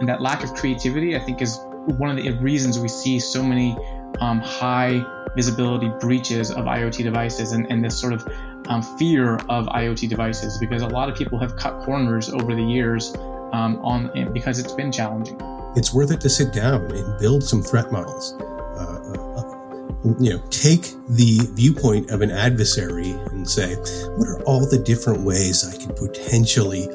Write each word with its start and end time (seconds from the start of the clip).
And 0.00 0.08
that 0.08 0.20
lack 0.20 0.44
of 0.44 0.54
creativity, 0.54 1.16
I 1.16 1.20
think, 1.20 1.40
is 1.42 1.58
one 1.86 2.10
of 2.10 2.16
the 2.16 2.30
reasons 2.32 2.78
we 2.78 2.88
see 2.88 3.18
so 3.18 3.42
many 3.42 3.76
um, 4.20 4.40
high 4.40 5.04
visibility 5.34 5.90
breaches 6.00 6.50
of 6.50 6.64
IoT 6.64 7.02
devices 7.02 7.52
and, 7.52 7.70
and 7.70 7.84
this 7.84 7.98
sort 7.98 8.14
of 8.14 8.26
um, 8.68 8.82
fear 8.98 9.36
of 9.48 9.66
IoT 9.66 10.08
devices 10.08 10.58
because 10.58 10.82
a 10.82 10.88
lot 10.88 11.08
of 11.08 11.16
people 11.16 11.38
have 11.38 11.56
cut 11.56 11.84
corners 11.84 12.30
over 12.30 12.54
the 12.54 12.62
years 12.62 13.14
um, 13.52 13.78
on 13.82 14.32
because 14.32 14.58
it's 14.58 14.72
been 14.72 14.90
challenging. 14.90 15.38
It's 15.76 15.92
worth 15.92 16.10
it 16.10 16.20
to 16.22 16.30
sit 16.30 16.52
down 16.52 16.90
and 16.90 17.18
build 17.18 17.44
some 17.44 17.62
threat 17.62 17.92
models. 17.92 18.34
Uh, 18.40 19.12
uh, 19.12 20.16
you 20.18 20.30
know, 20.30 20.42
take 20.50 20.92
the 21.08 21.38
viewpoint 21.52 22.10
of 22.10 22.22
an 22.22 22.30
adversary 22.30 23.10
and 23.10 23.48
say, 23.48 23.74
what 23.74 24.28
are 24.28 24.42
all 24.44 24.66
the 24.68 24.78
different 24.78 25.20
ways 25.22 25.64
I 25.66 25.76
could 25.76 25.96
potentially 25.96 26.88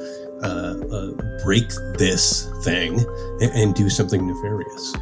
uh, 0.44 0.76
uh 0.92 1.12
break 1.44 1.70
this 1.98 2.50
thing 2.64 3.00
and, 3.42 3.52
and 3.54 3.76
do 3.76 3.90
something 3.90 4.26
nefarious? 4.26 4.96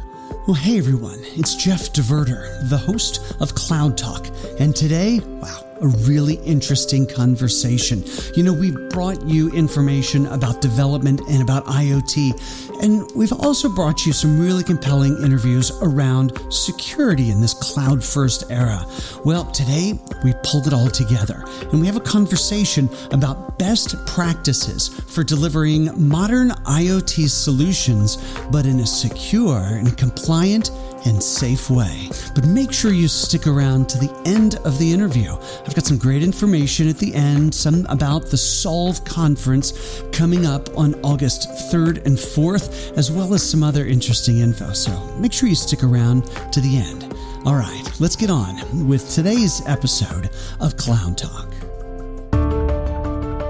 Well, 0.46 0.54
hey 0.54 0.78
everyone, 0.78 1.18
it's 1.22 1.54
Jeff 1.54 1.92
DeVerter, 1.92 2.68
the 2.68 2.78
host 2.78 3.34
of 3.40 3.54
Cloud 3.54 3.96
Talk, 3.96 4.26
and 4.58 4.74
today, 4.74 5.20
wow 5.20 5.69
a 5.80 5.88
really 5.88 6.34
interesting 6.44 7.06
conversation. 7.06 8.04
You 8.34 8.42
know, 8.42 8.52
we've 8.52 8.88
brought 8.90 9.22
you 9.22 9.50
information 9.52 10.26
about 10.26 10.60
development 10.60 11.20
and 11.28 11.42
about 11.42 11.64
IoT, 11.66 12.82
and 12.82 13.10
we've 13.14 13.32
also 13.32 13.68
brought 13.68 14.06
you 14.06 14.12
some 14.12 14.38
really 14.38 14.64
compelling 14.64 15.22
interviews 15.22 15.70
around 15.82 16.38
security 16.50 17.30
in 17.30 17.40
this 17.40 17.54
cloud 17.54 18.02
first 18.02 18.50
era. 18.50 18.84
Well, 19.24 19.44
today 19.52 19.98
we 20.24 20.34
pulled 20.42 20.66
it 20.66 20.72
all 20.72 20.88
together 20.88 21.44
and 21.72 21.80
we 21.80 21.86
have 21.86 21.96
a 21.96 22.00
conversation 22.00 22.88
about 23.12 23.58
best 23.58 23.94
practices 24.06 24.88
for 24.88 25.22
delivering 25.22 25.90
modern 25.96 26.50
IoT 26.50 27.28
solutions, 27.28 28.16
but 28.50 28.66
in 28.66 28.80
a 28.80 28.86
secure 28.86 29.60
and 29.60 29.96
compliant 29.98 30.70
and 31.06 31.22
safe 31.22 31.70
way. 31.70 32.08
But 32.34 32.46
make 32.46 32.72
sure 32.72 32.92
you 32.92 33.08
stick 33.08 33.46
around 33.46 33.88
to 33.90 33.98
the 33.98 34.12
end 34.24 34.56
of 34.64 34.78
the 34.78 34.92
interview. 34.92 35.32
I've 35.32 35.74
got 35.74 35.84
some 35.84 35.98
great 35.98 36.22
information 36.22 36.88
at 36.88 36.98
the 36.98 37.14
end, 37.14 37.54
some 37.54 37.86
about 37.88 38.26
the 38.26 38.36
Solve 38.36 39.04
conference 39.04 40.02
coming 40.12 40.46
up 40.46 40.68
on 40.76 40.94
August 41.02 41.48
3rd 41.72 42.04
and 42.06 42.16
4th, 42.16 42.96
as 42.96 43.10
well 43.10 43.34
as 43.34 43.48
some 43.48 43.62
other 43.62 43.86
interesting 43.86 44.38
info. 44.38 44.72
So 44.72 44.92
make 45.18 45.32
sure 45.32 45.48
you 45.48 45.54
stick 45.54 45.82
around 45.82 46.24
to 46.52 46.60
the 46.60 46.76
end. 46.76 47.14
All 47.46 47.56
right, 47.56 47.90
let's 48.00 48.16
get 48.16 48.30
on 48.30 48.86
with 48.86 49.10
today's 49.10 49.66
episode 49.66 50.30
of 50.60 50.76
Cloud 50.76 51.16
Talk. 51.16 51.48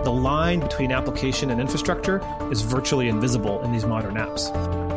The 0.05 0.13
line 0.13 0.61
between 0.61 0.93
application 0.93 1.51
and 1.51 1.61
infrastructure 1.61 2.21
is 2.51 2.63
virtually 2.63 3.09
invisible 3.09 3.63
in 3.63 3.73
these 3.73 3.85
modern 3.85 4.15
apps 4.15 4.51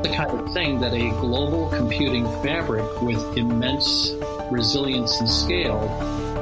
the 0.04 0.10
kind 0.10 0.38
of 0.38 0.54
thing 0.54 0.82
that 0.82 0.94
a 0.94 1.10
global 1.22 1.70
computing 1.70 2.26
fabric 2.44 3.02
with 3.02 3.38
immense 3.38 4.12
resilience 4.52 5.20
and 5.22 5.30
scale 5.30 5.88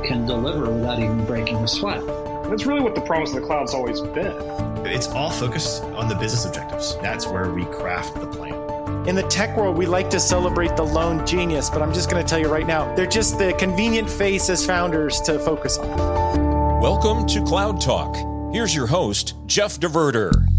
can 0.04 0.26
deliver 0.26 0.72
without 0.72 1.00
even 1.00 1.24
breaking 1.26 1.58
a 1.58 1.68
sweat. 1.68 2.04
That's 2.50 2.66
really 2.66 2.82
what 2.82 2.96
the 2.96 3.02
promise 3.02 3.30
of 3.30 3.36
the 3.36 3.46
cloud's 3.46 3.76
always 3.76 4.02
been. 4.02 4.36
It's 4.84 5.08
all 5.10 5.30
focused 5.30 5.84
on 5.84 6.10
the 6.10 6.16
business 6.16 6.44
objectives. 6.46 6.98
That's 6.98 7.28
where 7.28 7.52
we 7.52 7.66
craft 7.66 8.16
the 8.16 8.26
plan. 8.26 9.08
In 9.08 9.16
the 9.16 9.24
tech 9.24 9.56
world, 9.56 9.78
we 9.78 9.86
like 9.86 10.10
to 10.10 10.20
celebrate 10.20 10.76
the 10.76 10.84
lone 10.84 11.26
genius, 11.26 11.70
but 11.70 11.84
I'm 11.84 11.94
just 11.94 12.10
going 12.10 12.24
to 12.24 12.28
tell 12.28 12.40
you 12.40 12.48
right 12.48 12.66
now, 12.66 12.94
they're 12.96 13.06
just 13.06 13.38
the 13.38 13.54
convenient 13.54 14.10
face 14.10 14.50
as 14.50 14.66
founders 14.66 15.22
to 15.22 15.38
focus 15.38 15.78
on. 15.78 16.82
Welcome 16.82 17.28
to 17.28 17.44
Cloud 17.44 17.80
Talk. 17.80 18.16
Here's 18.54 18.76
your 18.76 18.88
host, 18.88 19.36
Jeff 19.46 19.80
DeVerter. 19.80 20.51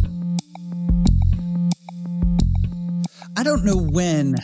I 3.43 3.45
don't 3.45 3.65
know 3.65 3.77
when, 3.77 4.37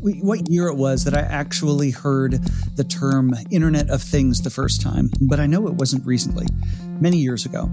what 0.00 0.48
year 0.48 0.68
it 0.68 0.76
was 0.76 1.04
that 1.04 1.12
I 1.12 1.20
actually 1.20 1.90
heard 1.90 2.42
the 2.74 2.82
term 2.82 3.34
Internet 3.50 3.90
of 3.90 4.00
Things 4.00 4.40
the 4.40 4.48
first 4.48 4.80
time, 4.80 5.10
but 5.20 5.38
I 5.38 5.44
know 5.44 5.66
it 5.66 5.74
wasn't 5.74 6.06
recently, 6.06 6.46
many 6.98 7.18
years 7.18 7.44
ago. 7.44 7.70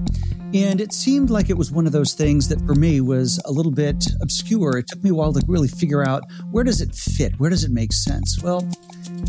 And 0.54 0.81
it 0.81 0.92
seemed 0.92 1.30
like 1.30 1.50
it 1.50 1.58
was 1.58 1.72
one 1.72 1.88
of 1.88 1.94
those 1.94 2.12
things 2.14 2.50
that 2.50 2.59
for 2.68 2.76
me 2.76 3.00
was 3.00 3.42
a 3.46 3.54
little 3.54 3.72
bit 3.72 4.06
obscure. 4.22 4.78
It 4.78 4.88
took 4.90 5.02
me 5.02 5.12
a 5.12 5.16
while 5.16 5.31
to 5.31 5.42
really 5.48 5.70
figure 5.70 6.06
out 6.06 6.24
where 6.52 6.66
does 6.66 6.81
it 6.81 6.94
fit? 6.94 7.40
Where 7.40 7.50
does 7.50 7.64
it 7.64 7.72
make 7.72 7.94
sense? 7.94 8.38
Well, 8.44 8.70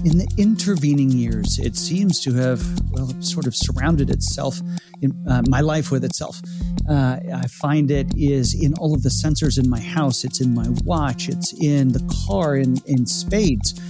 in 0.04 0.19
the 0.19 0.28
intervening 0.36 1.12
years, 1.12 1.60
it 1.60 1.76
seems 1.76 2.20
to 2.22 2.32
have, 2.34 2.60
well, 2.91 3.14
sort 3.22 3.46
of 3.46 3.54
surrounded 3.54 4.10
itself 4.10 4.60
in 5.00 5.12
uh, 5.28 5.42
my 5.48 5.60
life 5.60 5.92
with 5.92 6.02
itself. 6.02 6.42
Uh, 6.88 7.18
I 7.34 7.46
find 7.46 7.90
it 7.90 8.08
is 8.16 8.54
in 8.54 8.74
all 8.74 8.94
of 8.94 9.02
the 9.02 9.08
sensors 9.08 9.58
in 9.58 9.68
my 9.68 9.80
house. 9.80 10.24
It's 10.24 10.40
in 10.40 10.54
my 10.54 10.66
watch. 10.84 11.28
It's 11.28 11.52
in 11.60 11.88
the 11.88 12.02
car 12.26 12.56
in, 12.56 12.76
in 12.86 13.06
spades. 13.06 13.80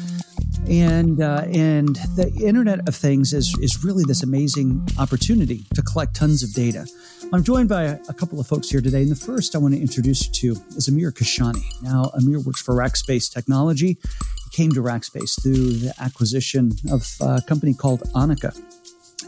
And 0.69 1.21
uh, 1.21 1.45
and 1.53 1.97
the 2.17 2.33
Internet 2.43 2.89
of 2.89 2.95
Things 2.95 3.35
is 3.35 3.55
is 3.61 3.85
really 3.85 4.05
this 4.07 4.23
amazing 4.23 4.87
opportunity 4.99 5.65
to 5.75 5.83
collect 5.83 6.17
tons 6.17 6.43
of 6.43 6.55
data. 6.55 6.87
I'm 7.33 7.43
joined 7.43 7.69
by 7.69 7.83
a, 7.83 8.15
couple 8.15 8.39
of 8.39 8.47
folks 8.47 8.71
here 8.71 8.81
today. 8.81 9.03
And 9.03 9.11
the 9.11 9.17
first 9.17 9.55
I 9.55 9.59
want 9.59 9.75
to 9.75 9.81
introduce 9.81 10.27
you 10.27 10.55
to 10.55 10.63
is 10.77 10.89
Amir 10.89 11.11
Kashani. 11.11 11.65
Now, 11.83 12.11
Amir 12.15 12.39
works 12.41 12.63
for 12.63 12.75
Rackspace 12.75 13.33
Technology. 13.33 13.99
He 13.99 14.51
came 14.53 14.71
to 14.73 14.81
Rackspace 14.81 15.43
through 15.43 15.73
the 15.73 15.95
acquisition 16.01 16.73
of 16.93 17.07
a 17.21 17.43
company 17.43 17.75
called 17.75 18.03
Onica. 18.15 18.57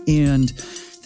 And 0.06 0.53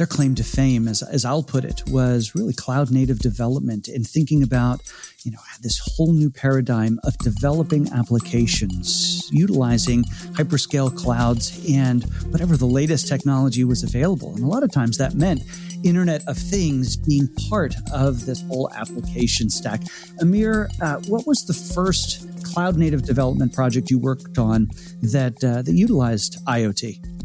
their 0.01 0.07
claim 0.07 0.35
to 0.35 0.43
fame, 0.43 0.89
as, 0.89 1.03
as 1.03 1.27
I'll 1.27 1.43
put 1.43 1.63
it, 1.63 1.83
was 1.89 2.35
really 2.35 2.55
cloud 2.55 2.91
native 2.91 3.19
development 3.19 3.87
and 3.87 4.07
thinking 4.07 4.43
about, 4.43 4.81
you 5.25 5.31
know, 5.31 5.39
this 5.61 5.79
whole 5.79 6.15
new 6.15 6.31
paradigm 6.31 6.99
of 7.05 7.19
developing 7.19 7.87
applications, 7.93 9.29
utilizing 9.31 10.05
hyperscale 10.39 10.97
clouds 10.97 11.63
and 11.69 12.05
whatever 12.31 12.57
the 12.57 12.65
latest 12.65 13.09
technology 13.09 13.63
was 13.63 13.83
available. 13.83 14.35
And 14.35 14.43
a 14.43 14.47
lot 14.47 14.63
of 14.63 14.73
times 14.73 14.97
that 14.97 15.13
meant 15.13 15.43
Internet 15.85 16.27
of 16.27 16.39
Things 16.39 16.97
being 16.97 17.29
part 17.51 17.75
of 17.93 18.25
this 18.25 18.41
whole 18.49 18.71
application 18.73 19.51
stack. 19.51 19.83
Amir, 20.23 20.71
uh, 20.81 20.97
what 21.09 21.27
was 21.27 21.45
the 21.45 21.53
first 21.75 22.27
cloud 22.43 22.79
native 22.79 23.03
development 23.03 23.53
project 23.53 23.91
you 23.91 23.99
worked 23.99 24.39
on 24.39 24.71
that 25.03 25.45
uh, 25.45 25.61
that 25.61 25.73
utilized 25.73 26.39
IoT? 26.47 27.20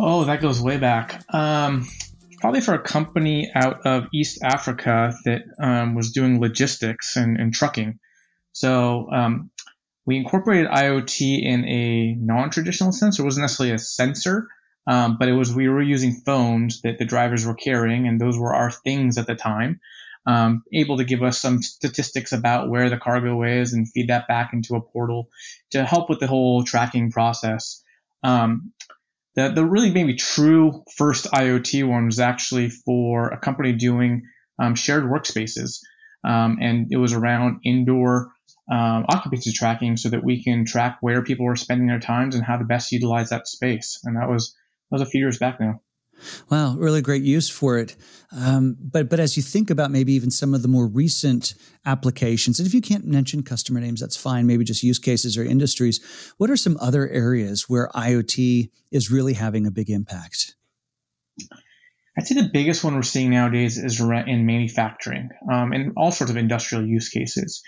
Oh, 0.00 0.24
that 0.24 0.40
goes 0.40 0.62
way 0.62 0.76
back. 0.76 1.24
Um, 1.34 1.88
probably 2.40 2.60
for 2.60 2.74
a 2.74 2.78
company 2.78 3.50
out 3.52 3.84
of 3.84 4.06
East 4.14 4.38
Africa 4.44 5.12
that 5.24 5.42
um, 5.60 5.96
was 5.96 6.12
doing 6.12 6.40
logistics 6.40 7.16
and, 7.16 7.36
and 7.36 7.52
trucking. 7.52 7.98
So 8.52 9.10
um, 9.10 9.50
we 10.06 10.16
incorporated 10.16 10.70
IoT 10.70 11.42
in 11.42 11.64
a 11.64 12.14
non-traditional 12.14 12.92
sense. 12.92 13.18
It 13.18 13.24
wasn't 13.24 13.42
necessarily 13.42 13.74
a 13.74 13.78
sensor, 13.78 14.46
um, 14.86 15.16
but 15.18 15.28
it 15.28 15.32
was 15.32 15.52
we 15.52 15.68
were 15.68 15.82
using 15.82 16.22
phones 16.24 16.82
that 16.82 16.98
the 16.98 17.04
drivers 17.04 17.44
were 17.44 17.54
carrying, 17.54 18.06
and 18.06 18.20
those 18.20 18.38
were 18.38 18.54
our 18.54 18.70
things 18.70 19.18
at 19.18 19.26
the 19.26 19.34
time. 19.34 19.80
Um, 20.26 20.62
able 20.72 20.98
to 20.98 21.04
give 21.04 21.22
us 21.22 21.40
some 21.40 21.60
statistics 21.60 22.32
about 22.32 22.68
where 22.68 22.88
the 22.88 22.98
cargo 22.98 23.42
is 23.42 23.72
and 23.72 23.90
feed 23.90 24.10
that 24.10 24.28
back 24.28 24.52
into 24.52 24.76
a 24.76 24.80
portal 24.80 25.28
to 25.70 25.84
help 25.84 26.08
with 26.08 26.20
the 26.20 26.26
whole 26.26 26.62
tracking 26.62 27.10
process. 27.10 27.82
Um, 28.22 28.72
the, 29.38 29.50
the 29.50 29.64
really 29.64 29.90
maybe 29.90 30.14
true 30.14 30.82
first 30.96 31.26
IoT 31.26 31.86
one 31.88 32.06
was 32.06 32.18
actually 32.18 32.70
for 32.70 33.28
a 33.28 33.38
company 33.38 33.72
doing 33.72 34.22
um, 34.58 34.74
shared 34.74 35.04
workspaces. 35.04 35.78
Um, 36.24 36.58
and 36.60 36.88
it 36.90 36.96
was 36.96 37.12
around 37.12 37.60
indoor 37.64 38.32
um, 38.68 39.06
occupancy 39.08 39.52
tracking 39.52 39.96
so 39.96 40.08
that 40.08 40.24
we 40.24 40.42
can 40.42 40.64
track 40.64 40.98
where 41.00 41.22
people 41.22 41.46
were 41.46 41.54
spending 41.54 41.86
their 41.86 42.00
times 42.00 42.34
and 42.34 42.44
how 42.44 42.56
to 42.56 42.64
best 42.64 42.90
utilize 42.90 43.30
that 43.30 43.46
space. 43.46 44.00
And 44.02 44.16
that 44.16 44.28
was, 44.28 44.56
that 44.90 44.98
was 44.98 45.02
a 45.02 45.10
few 45.10 45.20
years 45.20 45.38
back 45.38 45.60
now. 45.60 45.82
Wow, 46.50 46.76
really 46.76 47.02
great 47.02 47.22
use 47.22 47.48
for 47.48 47.78
it. 47.78 47.96
Um, 48.36 48.76
but 48.80 49.08
but 49.08 49.20
as 49.20 49.36
you 49.36 49.42
think 49.42 49.70
about 49.70 49.90
maybe 49.90 50.12
even 50.12 50.30
some 50.30 50.54
of 50.54 50.62
the 50.62 50.68
more 50.68 50.86
recent 50.86 51.54
applications, 51.86 52.58
and 52.58 52.66
if 52.66 52.74
you 52.74 52.80
can't 52.80 53.06
mention 53.06 53.42
customer 53.42 53.80
names, 53.80 54.00
that's 54.00 54.16
fine. 54.16 54.46
Maybe 54.46 54.64
just 54.64 54.82
use 54.82 54.98
cases 54.98 55.38
or 55.38 55.44
industries. 55.44 56.00
What 56.36 56.50
are 56.50 56.56
some 56.56 56.76
other 56.80 57.08
areas 57.08 57.68
where 57.68 57.88
IoT 57.94 58.70
is 58.92 59.10
really 59.10 59.34
having 59.34 59.66
a 59.66 59.70
big 59.70 59.90
impact? 59.90 60.54
I'd 62.18 62.26
say 62.26 62.34
the 62.34 62.50
biggest 62.52 62.82
one 62.82 62.96
we're 62.96 63.02
seeing 63.02 63.30
nowadays 63.30 63.78
is 63.78 64.00
in 64.00 64.44
manufacturing 64.44 65.30
um, 65.50 65.72
and 65.72 65.92
all 65.96 66.10
sorts 66.10 66.32
of 66.32 66.36
industrial 66.36 66.84
use 66.84 67.08
cases. 67.10 67.62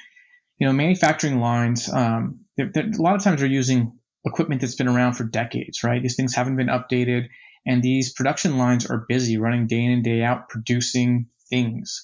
You 0.58 0.66
know, 0.66 0.72
manufacturing 0.72 1.40
lines. 1.40 1.90
Um, 1.90 2.40
they're, 2.56 2.70
they're, 2.74 2.90
a 2.90 3.00
lot 3.00 3.14
of 3.14 3.22
times 3.22 3.40
they're 3.40 3.48
using 3.48 3.92
equipment 4.26 4.60
that's 4.60 4.74
been 4.74 4.88
around 4.88 5.14
for 5.14 5.24
decades, 5.24 5.84
right? 5.84 6.02
These 6.02 6.16
things 6.16 6.34
haven't 6.34 6.56
been 6.56 6.66
updated 6.66 7.28
and 7.66 7.82
these 7.82 8.12
production 8.12 8.58
lines 8.58 8.86
are 8.90 9.04
busy 9.08 9.38
running 9.38 9.66
day 9.66 9.84
in 9.84 9.90
and 9.90 10.04
day 10.04 10.22
out 10.22 10.48
producing 10.48 11.26
things. 11.48 12.02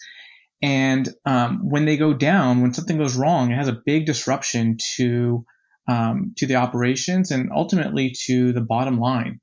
And 0.63 1.09
um, 1.25 1.69
when 1.69 1.85
they 1.85 1.97
go 1.97 2.15
down, 2.15 2.63
when 2.63 2.73
something 2.73 2.99
goes 2.99 3.17
wrong, 3.17 3.51
it 3.51 3.57
has 3.57 3.69
a 3.69 3.81
big 3.85 4.07
disruption 4.07 4.79
to 4.97 5.45
um, 5.89 6.33
to 6.39 6.47
the 6.47 6.57
operations 6.57 7.31
and 7.31 7.51
ultimately 7.55 8.15
to 8.27 8.53
the 8.53 8.61
bottom 8.61 8.99
line. 8.99 9.41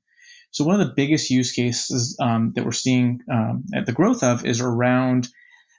So 0.50 0.64
one 0.64 0.78
of 0.78 0.86
the 0.86 0.94
biggest 0.94 1.30
use 1.30 1.52
cases 1.52 2.18
um, 2.20 2.52
that 2.54 2.64
we're 2.64 2.72
seeing 2.72 3.20
um, 3.32 3.64
at 3.74 3.86
the 3.86 3.92
growth 3.92 4.22
of 4.22 4.44
is 4.44 4.60
around 4.60 5.28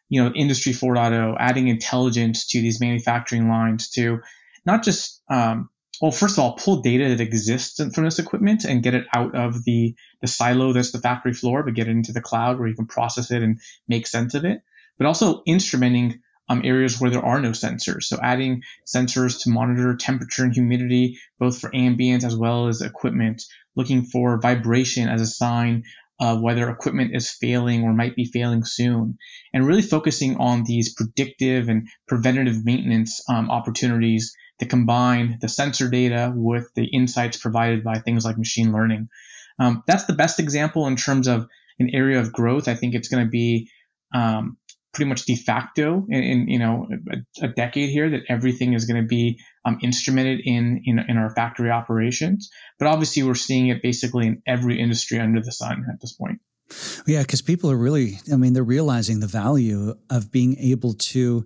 you 0.09 0.23
know, 0.23 0.31
Industry 0.33 0.73
4.0, 0.73 1.35
adding 1.39 1.67
intelligence 1.67 2.47
to 2.47 2.61
these 2.61 2.79
manufacturing 2.79 3.49
lines 3.49 3.89
to 3.91 4.19
not 4.65 4.83
just, 4.83 5.21
um, 5.29 5.69
well, 6.01 6.11
first 6.11 6.37
of 6.37 6.43
all, 6.43 6.53
pull 6.53 6.81
data 6.81 7.09
that 7.09 7.21
exists 7.21 7.81
from 7.93 8.03
this 8.03 8.19
equipment 8.19 8.65
and 8.65 8.83
get 8.83 8.93
it 8.93 9.05
out 9.13 9.35
of 9.35 9.63
the, 9.63 9.95
the 10.21 10.27
silo 10.27 10.73
that's 10.73 10.91
the 10.91 10.99
factory 10.99 11.33
floor, 11.33 11.63
but 11.63 11.73
get 11.73 11.87
it 11.87 11.91
into 11.91 12.11
the 12.11 12.21
cloud 12.21 12.59
where 12.59 12.67
you 12.67 12.75
can 12.75 12.87
process 12.87 13.31
it 13.31 13.41
and 13.41 13.59
make 13.87 14.07
sense 14.07 14.33
of 14.33 14.45
it. 14.45 14.61
But 14.97 15.07
also 15.07 15.43
instrumenting 15.47 16.19
um, 16.47 16.61
areas 16.63 16.99
where 16.99 17.09
there 17.09 17.25
are 17.25 17.41
no 17.41 17.51
sensors. 17.51 18.03
So 18.03 18.19
adding 18.21 18.61
sensors 18.85 19.43
to 19.43 19.49
monitor 19.49 19.95
temperature 19.95 20.43
and 20.43 20.53
humidity, 20.53 21.17
both 21.39 21.59
for 21.59 21.75
ambient 21.75 22.23
as 22.23 22.35
well 22.35 22.67
as 22.67 22.81
equipment, 22.81 23.43
looking 23.75 24.03
for 24.03 24.39
vibration 24.39 25.09
as 25.09 25.21
a 25.21 25.27
sign 25.27 25.83
of 26.19 26.41
whether 26.41 26.69
equipment 26.69 27.11
is 27.13 27.29
failing 27.29 27.83
or 27.83 27.93
might 27.93 28.15
be 28.15 28.25
failing 28.25 28.63
soon, 28.63 29.17
and 29.53 29.67
really 29.67 29.81
focusing 29.81 30.37
on 30.37 30.63
these 30.63 30.93
predictive 30.93 31.67
and 31.67 31.87
preventative 32.07 32.63
maintenance 32.63 33.21
um, 33.29 33.49
opportunities 33.49 34.33
that 34.59 34.69
combine 34.69 35.37
the 35.41 35.49
sensor 35.49 35.89
data 35.89 36.31
with 36.35 36.69
the 36.75 36.85
insights 36.85 37.37
provided 37.37 37.83
by 37.83 37.99
things 37.99 38.25
like 38.25 38.37
machine 38.37 38.71
learning. 38.71 39.09
Um, 39.59 39.83
that's 39.87 40.05
the 40.05 40.13
best 40.13 40.39
example 40.39 40.87
in 40.87 40.95
terms 40.95 41.27
of 41.27 41.47
an 41.79 41.89
area 41.93 42.19
of 42.19 42.33
growth. 42.33 42.67
I 42.67 42.75
think 42.75 42.95
it's 42.95 43.09
going 43.09 43.25
to 43.25 43.29
be 43.29 43.69
um, 44.13 44.57
pretty 44.93 45.09
much 45.09 45.25
de 45.25 45.35
facto 45.35 46.05
in, 46.09 46.23
in 46.23 46.47
you 46.47 46.59
know 46.59 46.87
a, 47.11 47.45
a, 47.45 47.47
decade 47.49 47.89
here 47.89 48.09
that 48.09 48.21
everything 48.29 48.73
is 48.73 48.85
going 48.85 49.01
to 49.01 49.07
be 49.07 49.39
um, 49.65 49.77
instrumented 49.83 50.39
in, 50.43 50.81
in 50.85 50.99
in 51.07 51.17
our 51.17 51.29
factory 51.29 51.69
operations. 51.69 52.49
But 52.79 52.87
obviously, 52.87 53.23
we're 53.23 53.35
seeing 53.35 53.67
it 53.67 53.81
basically 53.81 54.27
in 54.27 54.41
every 54.47 54.79
industry 54.79 55.19
under 55.19 55.41
the 55.41 55.51
sun 55.51 55.85
at 55.91 55.99
this 56.01 56.13
point. 56.13 56.39
Yeah, 57.05 57.21
because 57.21 57.43
people 57.43 57.69
are 57.69 57.77
really, 57.77 58.19
I 58.33 58.37
mean, 58.37 58.53
they're 58.53 58.63
realizing 58.63 59.19
the 59.19 59.27
value 59.27 59.93
of 60.09 60.31
being 60.31 60.57
able 60.57 60.93
to 60.93 61.45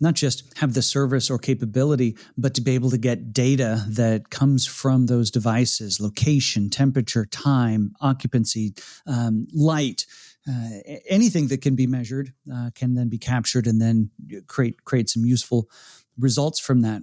not 0.00 0.14
just 0.14 0.56
have 0.58 0.74
the 0.74 0.82
service 0.82 1.30
or 1.30 1.38
capability, 1.38 2.16
but 2.36 2.54
to 2.54 2.60
be 2.60 2.74
able 2.74 2.90
to 2.90 2.98
get 2.98 3.32
data 3.32 3.84
that 3.88 4.30
comes 4.30 4.66
from 4.66 5.06
those 5.06 5.30
devices 5.30 6.00
location, 6.00 6.70
temperature, 6.70 7.26
time, 7.26 7.92
occupancy, 8.00 8.74
um, 9.06 9.46
light. 9.52 10.06
Uh, 10.48 10.78
anything 11.08 11.48
that 11.48 11.60
can 11.60 11.76
be 11.76 11.86
measured 11.86 12.32
uh, 12.52 12.70
can 12.74 12.94
then 12.94 13.08
be 13.08 13.18
captured 13.18 13.66
and 13.66 13.80
then 13.80 14.10
create 14.46 14.84
create 14.84 15.08
some 15.10 15.24
useful 15.24 15.68
results 16.18 16.58
from 16.58 16.80
that. 16.80 17.02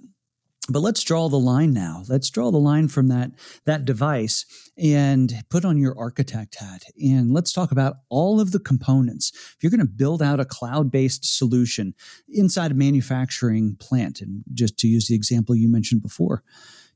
But 0.70 0.80
let's 0.80 1.02
draw 1.02 1.28
the 1.28 1.38
line 1.38 1.72
now. 1.72 2.04
Let's 2.08 2.28
draw 2.28 2.50
the 2.50 2.58
line 2.58 2.88
from 2.88 3.08
that 3.08 3.30
that 3.64 3.84
device 3.84 4.44
and 4.76 5.32
put 5.48 5.64
on 5.64 5.78
your 5.78 5.98
architect 5.98 6.56
hat 6.56 6.82
and 7.00 7.32
let's 7.32 7.52
talk 7.52 7.72
about 7.72 7.96
all 8.10 8.38
of 8.40 8.52
the 8.52 8.60
components. 8.60 9.32
If 9.34 9.56
you're 9.62 9.70
going 9.70 9.80
to 9.80 9.86
build 9.86 10.22
out 10.22 10.40
a 10.40 10.44
cloud-based 10.44 11.24
solution 11.24 11.94
inside 12.28 12.70
a 12.70 12.74
manufacturing 12.74 13.76
plant 13.80 14.20
and 14.20 14.44
just 14.52 14.78
to 14.80 14.88
use 14.88 15.08
the 15.08 15.14
example 15.14 15.56
you 15.56 15.68
mentioned 15.68 16.02
before, 16.02 16.42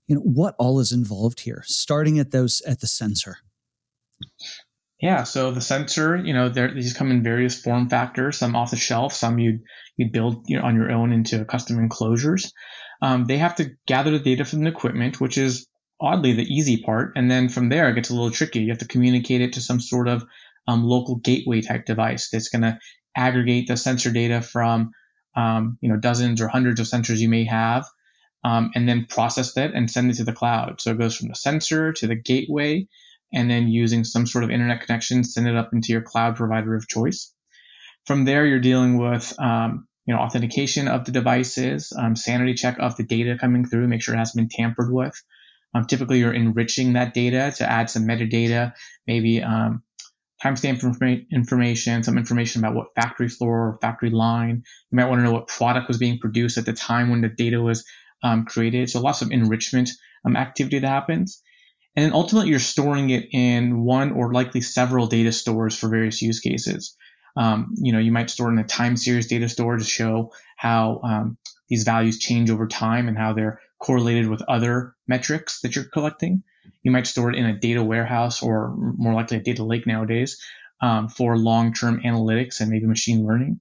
you 0.07 0.15
know, 0.17 0.21
what 0.21 0.55
all 0.59 0.79
is 0.79 0.93
involved 0.93 1.41
here 1.41 1.63
starting 1.67 2.19
at 2.19 2.31
those 2.31 2.61
at 2.67 2.81
the 2.81 2.87
sensor. 2.87 3.39
Yeah, 5.01 5.25
so 5.25 5.51
the 5.51 5.61
sensor, 5.61 6.17
you 6.17 6.33
know, 6.33 6.49
these 6.49 6.93
come 6.93 7.11
in 7.11 7.25
various 7.25 7.61
form 7.61 7.89
factors. 7.89 8.39
Some 8.39 8.55
off 8.55 8.71
the 8.71 8.77
shelf, 8.77 9.13
some 9.13 9.39
you 9.39 9.59
you 9.97 10.11
build 10.13 10.45
you 10.47 10.59
know, 10.59 10.65
on 10.65 10.77
your 10.77 10.93
own 10.93 11.13
into 11.13 11.45
custom 11.45 11.79
enclosures. 11.79 12.53
Um, 13.03 13.27
they 13.27 13.39
have 13.39 13.57
to 13.57 13.73
gather 13.87 14.13
the 14.13 14.21
data 14.21 14.45
from 14.45 14.61
the 14.61 14.71
equipment, 14.71 15.21
which 15.21 15.37
is 15.37 15.67
oddly 16.01 16.33
the 16.33 16.45
easy 16.45 16.83
part, 16.83 17.13
and 17.17 17.31
then 17.31 17.49
from 17.49 17.69
there 17.69 17.91
it 17.91 17.95
gets 17.95 18.11
a 18.11 18.15
little 18.15 18.31
tricky. 18.31 18.61
You 18.61 18.71
have 18.71 18.79
to 18.79 18.89
communicate 18.89 19.41
it 19.41 19.55
to 19.55 19.61
some 19.61 19.81
sort 19.81 20.09
of 20.09 20.25
um, 20.69 20.85
local 20.85 21.17
gateway 21.17 21.61
type 21.61 21.85
device 21.85 22.31
that's 22.31 22.49
going 22.49 22.63
to 22.63 22.79
aggregate 23.17 23.67
the 23.67 23.77
sensor 23.77 24.13
data 24.13 24.41
from 24.41 24.93
um, 25.37 25.79
you 25.81 25.89
know 25.89 25.97
dozens 25.97 26.41
or 26.41 26.49
hundreds 26.49 26.79
of 26.79 26.87
sensors 26.87 27.19
you 27.19 27.29
may 27.29 27.45
have, 27.45 27.85
um, 28.45 28.71
and 28.77 28.89
then 28.89 29.07
process 29.09 29.55
that 29.55 29.75
and 29.75 29.91
send 29.91 30.11
it 30.11 30.15
to 30.15 30.25
the 30.25 30.33
cloud. 30.33 30.81
So 30.81 30.93
it 30.93 30.99
goes 30.99 31.17
from 31.17 31.29
the 31.29 31.35
sensor 31.35 31.93
to 31.95 32.07
the 32.07 32.17
gateway 32.17 32.87
and 33.33 33.51
then 33.51 33.69
using 33.69 34.05
some 34.05 34.27
sort 34.27 34.45
of 34.45 34.51
internet 34.51 34.83
connection, 34.83 35.25
send 35.25 35.49
it 35.49 35.57
up 35.57 35.73
into 35.73 35.93
your 35.93 36.03
cloud 36.03 36.37
provider 36.37 36.77
of 36.77 36.87
choice. 36.87 37.33
From 38.07 38.25
there, 38.25 38.47
you're 38.47 38.61
dealing 38.61 38.99
with 38.99 39.35
um, 39.41 39.87
you 40.07 40.15
know 40.15 40.21
authentication 40.21 40.89
of 40.89 41.05
the 41.05 41.13
devices, 41.13 41.93
um, 41.97 42.17
sanity 42.17 42.55
check 42.55 42.77
of 42.79 42.97
the 42.97 43.05
data 43.05 43.37
coming 43.41 43.67
through, 43.67 43.89
make 43.89 44.03
sure 44.03 44.15
it 44.15 44.19
hasn't 44.19 44.37
been 44.37 44.49
tampered 44.49 44.93
with. 44.93 45.15
Um, 45.75 45.87
typically, 45.87 46.19
you're 46.19 46.33
enriching 46.33 46.95
that 46.95 47.15
data 47.15 47.53
to 47.57 47.71
add 47.71 47.89
some 47.89 48.07
metadata, 48.07 48.75
maybe 49.07 49.43
um, 49.43 49.83
timestamp 50.43 50.83
information, 51.31 52.03
some 52.03 52.19
information 52.19 52.63
about 52.63 52.75
what 52.75 52.95
factory 52.95 53.29
floor 53.29 53.69
or 53.69 53.79
factory 53.81 54.11
line. 54.11 54.65
You 54.91 54.97
might 54.97 55.09
want 55.09 55.21
to 55.21 55.25
know 55.25 55.33
what 55.33 55.47
product 55.47 55.89
was 55.89 55.99
being 55.99 56.19
produced 56.19 56.59
at 56.59 56.67
the 56.67 56.73
time 56.73 57.11
when 57.11 57.21
the 57.21 57.29
data 57.29 57.61
was 57.61 57.85
um, 58.23 58.45
created. 58.45 58.91
So 58.91 59.01
lots 59.01 59.23
of 59.23 59.31
enrichment 59.31 59.91
um, 60.25 60.37
activity 60.37 60.79
that 60.81 60.89
happens. 60.89 61.43
And 61.95 62.07
then 62.07 62.13
ultimately, 62.13 62.51
you're 62.51 62.59
storing 62.59 63.11
it 63.11 63.29
in 63.33 63.85
one 63.85 64.13
or 64.13 64.33
likely 64.33 64.63
several 64.63 65.07
data 65.07 65.33
stores 65.33 65.77
for 65.77 65.89
various 65.89 66.23
use 66.23 66.41
cases. 66.41 66.97
Um, 67.37 67.75
you 67.77 67.93
know, 67.93 67.99
you 67.99 68.13
might 68.13 68.31
store 68.31 68.49
it 68.49 68.53
in 68.53 68.59
a 68.59 68.65
time 68.65 68.97
series 68.97 69.27
data 69.27 69.49
store 69.49 69.77
to 69.77 69.85
show 69.85 70.33
how 70.57 71.01
um, 71.03 71.39
these 71.69 71.85
values 71.85 72.19
change 72.19 72.51
over 72.51 72.67
time 72.67 73.09
and 73.09 73.17
how 73.17 73.33
they're 73.33 73.61
correlated 73.79 74.29
with 74.29 74.43
other 74.43 74.95
metrics 75.09 75.61
that 75.61 75.75
you're 75.75 75.85
collecting. 75.85 76.43
You 76.83 76.91
might 76.91 77.07
store 77.07 77.31
it 77.31 77.37
in 77.37 77.47
a 77.47 77.59
data 77.59 77.83
warehouse 77.83 78.43
or 78.43 78.75
more 78.77 79.15
likely 79.15 79.39
a 79.39 79.43
data 79.43 79.65
lake 79.65 79.87
nowadays 79.87 80.41
um, 80.81 81.09
for 81.09 81.37
long-term 81.39 82.03
analytics 82.05 82.61
and 82.61 82.71
maybe 82.71 82.87
machine 82.87 83.27
learning. 83.27 83.61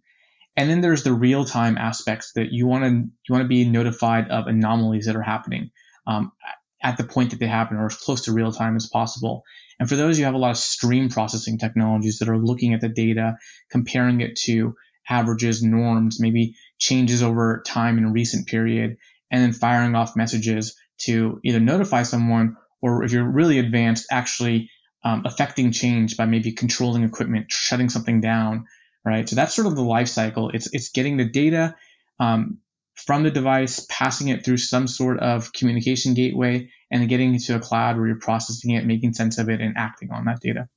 And 0.58 0.70
then 0.70 0.82
there's 0.82 1.04
the 1.04 1.14
real-time 1.14 1.78
aspects 1.78 2.34
that 2.34 2.52
you 2.52 2.68
want 2.68 2.84
to 2.84 2.90
you 2.90 3.34
want 3.34 3.44
to 3.44 3.48
be 3.48 3.64
notified 3.66 4.30
of 4.30 4.48
anomalies 4.48 5.06
that 5.06 5.16
are 5.16 5.22
happening. 5.22 5.72
Um, 6.06 6.34
at 6.84 6.98
the 6.98 7.04
point 7.04 7.32
that 7.32 7.40
they 7.40 7.48
happen 7.48 7.78
or 7.78 7.86
as 7.86 7.96
close 7.96 8.22
to 8.22 8.34
real 8.34 8.52
time 8.52 8.76
as 8.76 8.88
possible. 8.88 9.44
And 9.80 9.88
for 9.88 9.96
those, 9.96 10.18
you 10.18 10.26
have 10.26 10.34
a 10.34 10.40
lot 10.40 10.52
of 10.52 10.58
stream 10.58 11.10
processing 11.10 11.58
technologies 11.58 12.20
that 12.20 12.30
are 12.30 12.38
looking 12.38 12.74
at 12.74 12.82
the 12.82 12.90
data, 12.90 13.38
comparing 13.70 14.22
it 14.22 14.36
to 14.44 14.76
averages, 15.10 15.64
norms, 15.64 16.20
maybe 16.20 16.56
changes 16.78 17.24
over 17.24 17.64
time 17.66 17.98
in 17.98 18.06
a 18.06 18.12
recent 18.12 18.48
period, 18.48 18.98
and 19.30 19.42
then 19.42 19.54
firing 19.54 19.96
off 19.96 20.16
messages 20.16 20.78
to 21.00 21.40
either 21.44 21.60
notify 21.60 22.04
someone 22.04 22.58
or 22.82 23.04
if 23.04 23.12
you're 23.12 23.30
really 23.30 23.60
advanced, 23.60 24.08
actually 24.12 24.70
um, 25.04 25.24
affecting 25.26 25.72
change 25.72 26.18
by 26.18 26.26
maybe 26.26 26.52
controlling 26.52 27.04
equipment, 27.04 27.48
shutting 27.50 27.90
something 27.90 28.22
down, 28.22 28.66
right? 29.06 29.28
So 29.28 29.36
that's 29.36 29.54
sort 29.54 29.68
of 29.68 29.76
the 29.76 29.84
life 29.84 30.08
cycle. 30.08 30.50
It's 30.50 30.70
it's 30.74 30.90
getting 30.90 31.18
the 31.18 31.26
data, 31.26 31.76
um, 32.20 32.60
from 32.96 33.24
the 33.24 33.32
device, 33.32 33.86
passing 33.90 34.28
it 34.28 34.46
through 34.46 34.58
some 34.58 34.88
sort 34.88 35.20
of 35.20 35.54
communication 35.54 36.14
gateway, 36.14 36.70
and 36.92 37.08
getting 37.10 37.34
into 37.34 37.56
a 37.56 37.60
cloud 37.60 37.98
where 37.98 38.08
you're 38.08 38.20
processing 38.20 38.72
it, 38.72 38.86
making 38.86 39.14
sense 39.14 39.38
of 39.38 39.50
it, 39.50 39.62
and 39.62 39.76
acting 39.78 40.12
on 40.12 40.26
that 40.26 40.40
data. 40.42 40.68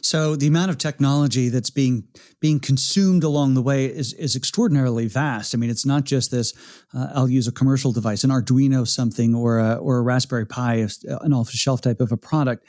So 0.00 0.36
the 0.36 0.46
amount 0.46 0.70
of 0.70 0.78
technology 0.78 1.48
that's 1.48 1.70
being 1.70 2.04
being 2.40 2.58
consumed 2.60 3.22
along 3.22 3.54
the 3.54 3.62
way 3.62 3.84
is 3.86 4.14
is 4.14 4.34
extraordinarily 4.34 5.06
vast. 5.06 5.54
I 5.54 5.58
mean, 5.58 5.70
it's 5.70 5.84
not 5.84 6.04
just 6.04 6.30
this. 6.30 6.54
Uh, 6.94 7.08
I'll 7.14 7.28
use 7.28 7.46
a 7.46 7.52
commercial 7.52 7.92
device, 7.92 8.24
an 8.24 8.30
Arduino 8.30 8.86
something, 8.86 9.34
or 9.34 9.58
a 9.58 9.74
or 9.74 9.98
a 9.98 10.02
Raspberry 10.02 10.46
Pi, 10.46 10.86
an 11.04 11.32
off 11.32 11.50
the 11.50 11.56
shelf 11.56 11.80
type 11.80 12.00
of 12.00 12.12
a 12.12 12.16
product. 12.16 12.66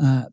Uh, 0.00 0.24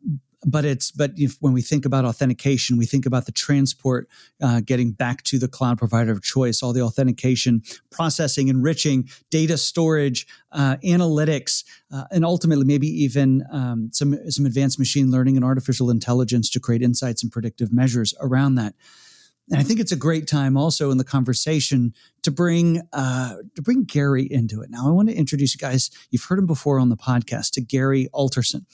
but 0.44 0.64
it's 0.64 0.90
but 0.90 1.12
if, 1.16 1.36
when 1.40 1.52
we 1.52 1.62
think 1.62 1.84
about 1.84 2.04
authentication 2.04 2.76
we 2.76 2.86
think 2.86 3.06
about 3.06 3.26
the 3.26 3.32
transport 3.32 4.08
uh, 4.42 4.60
getting 4.60 4.92
back 4.92 5.22
to 5.22 5.38
the 5.38 5.48
cloud 5.48 5.78
provider 5.78 6.12
of 6.12 6.22
choice 6.22 6.62
all 6.62 6.72
the 6.72 6.80
authentication 6.80 7.62
processing 7.90 8.48
enriching 8.48 9.08
data 9.30 9.56
storage 9.56 10.26
uh, 10.52 10.76
analytics 10.84 11.64
uh, 11.92 12.04
and 12.10 12.24
ultimately 12.24 12.64
maybe 12.64 12.86
even 12.86 13.44
um, 13.52 13.90
some 13.92 14.16
some 14.30 14.46
advanced 14.46 14.78
machine 14.78 15.10
learning 15.10 15.36
and 15.36 15.44
artificial 15.44 15.90
intelligence 15.90 16.48
to 16.48 16.60
create 16.60 16.82
insights 16.82 17.22
and 17.22 17.32
predictive 17.32 17.72
measures 17.72 18.14
around 18.20 18.54
that 18.54 18.74
and 19.50 19.58
I 19.58 19.64
think 19.64 19.80
it's 19.80 19.92
a 19.92 19.96
great 19.96 20.28
time 20.28 20.56
also 20.56 20.90
in 20.90 20.98
the 20.98 21.04
conversation 21.04 21.92
to 22.22 22.30
bring 22.30 22.82
uh, 22.92 23.36
to 23.56 23.62
bring 23.62 23.84
Gary 23.84 24.26
into 24.30 24.62
it. 24.62 24.70
Now, 24.70 24.86
I 24.86 24.90
want 24.90 25.08
to 25.08 25.14
introduce 25.14 25.54
you 25.54 25.58
guys. 25.58 25.90
You've 26.10 26.24
heard 26.24 26.38
him 26.38 26.46
before 26.46 26.78
on 26.78 26.88
the 26.88 26.96
podcast 26.96 27.52
to 27.52 27.60
Gary 27.60 28.08
Alterson. 28.14 28.64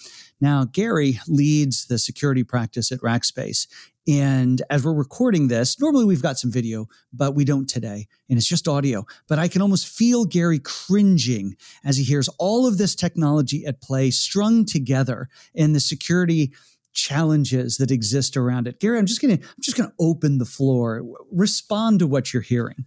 Now, 0.41 0.65
Gary 0.65 1.19
leads 1.27 1.87
the 1.87 1.99
security 1.99 2.45
practice 2.45 2.93
at 2.93 3.01
Rackspace. 3.01 3.67
And 4.09 4.63
as 4.71 4.85
we're 4.85 4.93
recording 4.93 5.49
this, 5.49 5.81
normally 5.81 6.05
we've 6.05 6.23
got 6.23 6.39
some 6.39 6.53
video, 6.53 6.87
but 7.13 7.35
we 7.35 7.45
don't 7.45 7.69
today. 7.69 8.07
And 8.29 8.39
it's 8.39 8.47
just 8.47 8.69
audio. 8.69 9.05
But 9.29 9.41
I 9.41 9.49
can 9.49 9.63
almost 9.63 9.89
feel 9.89 10.25
Gary 10.25 10.61
cringing 10.61 11.57
as 11.85 11.97
he 11.97 12.05
hears 12.05 12.29
all 12.39 12.69
of 12.69 12.79
this 12.79 12.95
technology 12.95 13.67
at 13.67 13.81
play 13.81 14.11
strung 14.11 14.65
together 14.65 15.29
and 15.57 15.75
the 15.75 15.81
security 15.81 16.53
challenges 16.97 17.77
that 17.77 17.91
exist 17.93 18.37
around 18.37 18.67
it. 18.67 18.81
Gary, 18.81 18.99
I'm 18.99 19.07
just 19.07 19.23
going 19.23 19.39
to 19.39 19.45
I'm 19.45 19.63
just 19.63 19.77
going 19.77 19.89
to 19.89 19.95
open 20.01 20.39
the 20.39 20.45
floor. 20.45 21.03
Respond 21.31 22.01
to 22.01 22.07
what 22.07 22.33
you're 22.33 22.43
hearing. 22.43 22.87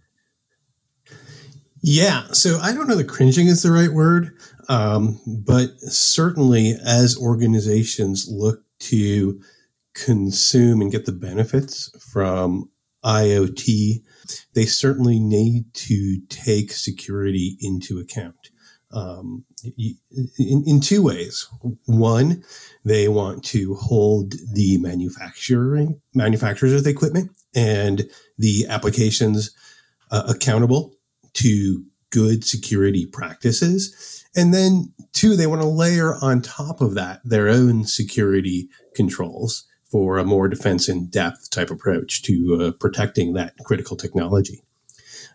Yeah, 1.82 2.26
so 2.32 2.58
I 2.60 2.74
don't 2.74 2.88
know 2.88 2.96
that 2.96 3.08
cringing 3.08 3.46
is 3.46 3.62
the 3.62 3.70
right 3.70 3.90
word, 3.90 4.36
um, 4.68 5.18
but 5.26 5.80
certainly 5.80 6.74
as 6.84 7.16
organizations 7.16 8.28
look 8.30 8.64
to 8.80 9.40
consume 9.94 10.82
and 10.82 10.92
get 10.92 11.06
the 11.06 11.12
benefits 11.12 11.90
from 12.12 12.68
IoT, 13.02 14.02
they 14.52 14.66
certainly 14.66 15.18
need 15.18 15.72
to 15.72 16.20
take 16.28 16.72
security 16.72 17.56
into 17.60 17.98
account 17.98 18.49
um, 18.92 19.44
in, 19.76 20.64
in 20.66 20.80
two 20.80 21.02
ways. 21.02 21.48
One, 21.86 22.42
they 22.84 23.08
want 23.08 23.44
to 23.46 23.74
hold 23.74 24.34
the 24.52 24.78
manufacturing 24.78 26.00
manufacturers 26.14 26.72
of 26.72 26.84
the 26.84 26.90
equipment 26.90 27.30
and 27.54 28.08
the 28.38 28.66
applications 28.68 29.54
uh, 30.10 30.24
accountable 30.28 30.94
to 31.34 31.84
good 32.10 32.44
security 32.44 33.06
practices. 33.06 34.24
And 34.34 34.52
then 34.52 34.92
two, 35.12 35.36
they 35.36 35.46
want 35.46 35.62
to 35.62 35.68
layer 35.68 36.16
on 36.16 36.42
top 36.42 36.80
of 36.80 36.94
that 36.94 37.20
their 37.24 37.48
own 37.48 37.84
security 37.84 38.68
controls 38.94 39.66
for 39.90 40.18
a 40.18 40.24
more 40.24 40.48
defense 40.48 40.88
in 40.88 41.08
depth 41.08 41.50
type 41.50 41.70
approach 41.70 42.22
to 42.22 42.58
uh, 42.60 42.70
protecting 42.78 43.34
that 43.34 43.54
critical 43.64 43.96
technology. 43.96 44.62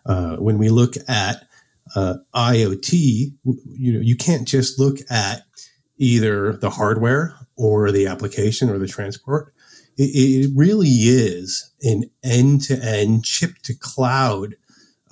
Uh, 0.06 0.36
when 0.36 0.56
we 0.56 0.68
look 0.68 0.94
at 1.08 1.46
uh, 1.94 2.14
IoT, 2.34 3.32
you 3.66 3.92
know, 3.92 4.00
you 4.00 4.16
can't 4.16 4.46
just 4.46 4.78
look 4.78 4.98
at 5.10 5.42
either 5.98 6.52
the 6.56 6.70
hardware 6.70 7.34
or 7.56 7.90
the 7.90 8.06
application 8.06 8.68
or 8.68 8.78
the 8.78 8.88
transport. 8.88 9.54
It, 9.96 10.46
it 10.46 10.50
really 10.54 10.88
is 10.88 11.70
an 11.82 12.10
end 12.22 12.62
to 12.62 12.82
end 12.82 13.24
chip 13.24 13.58
to 13.62 13.74
cloud 13.74 14.56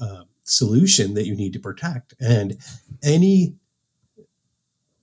uh, 0.00 0.24
solution 0.42 1.14
that 1.14 1.26
you 1.26 1.34
need 1.34 1.52
to 1.54 1.60
protect. 1.60 2.14
And 2.20 2.58
any 3.02 3.54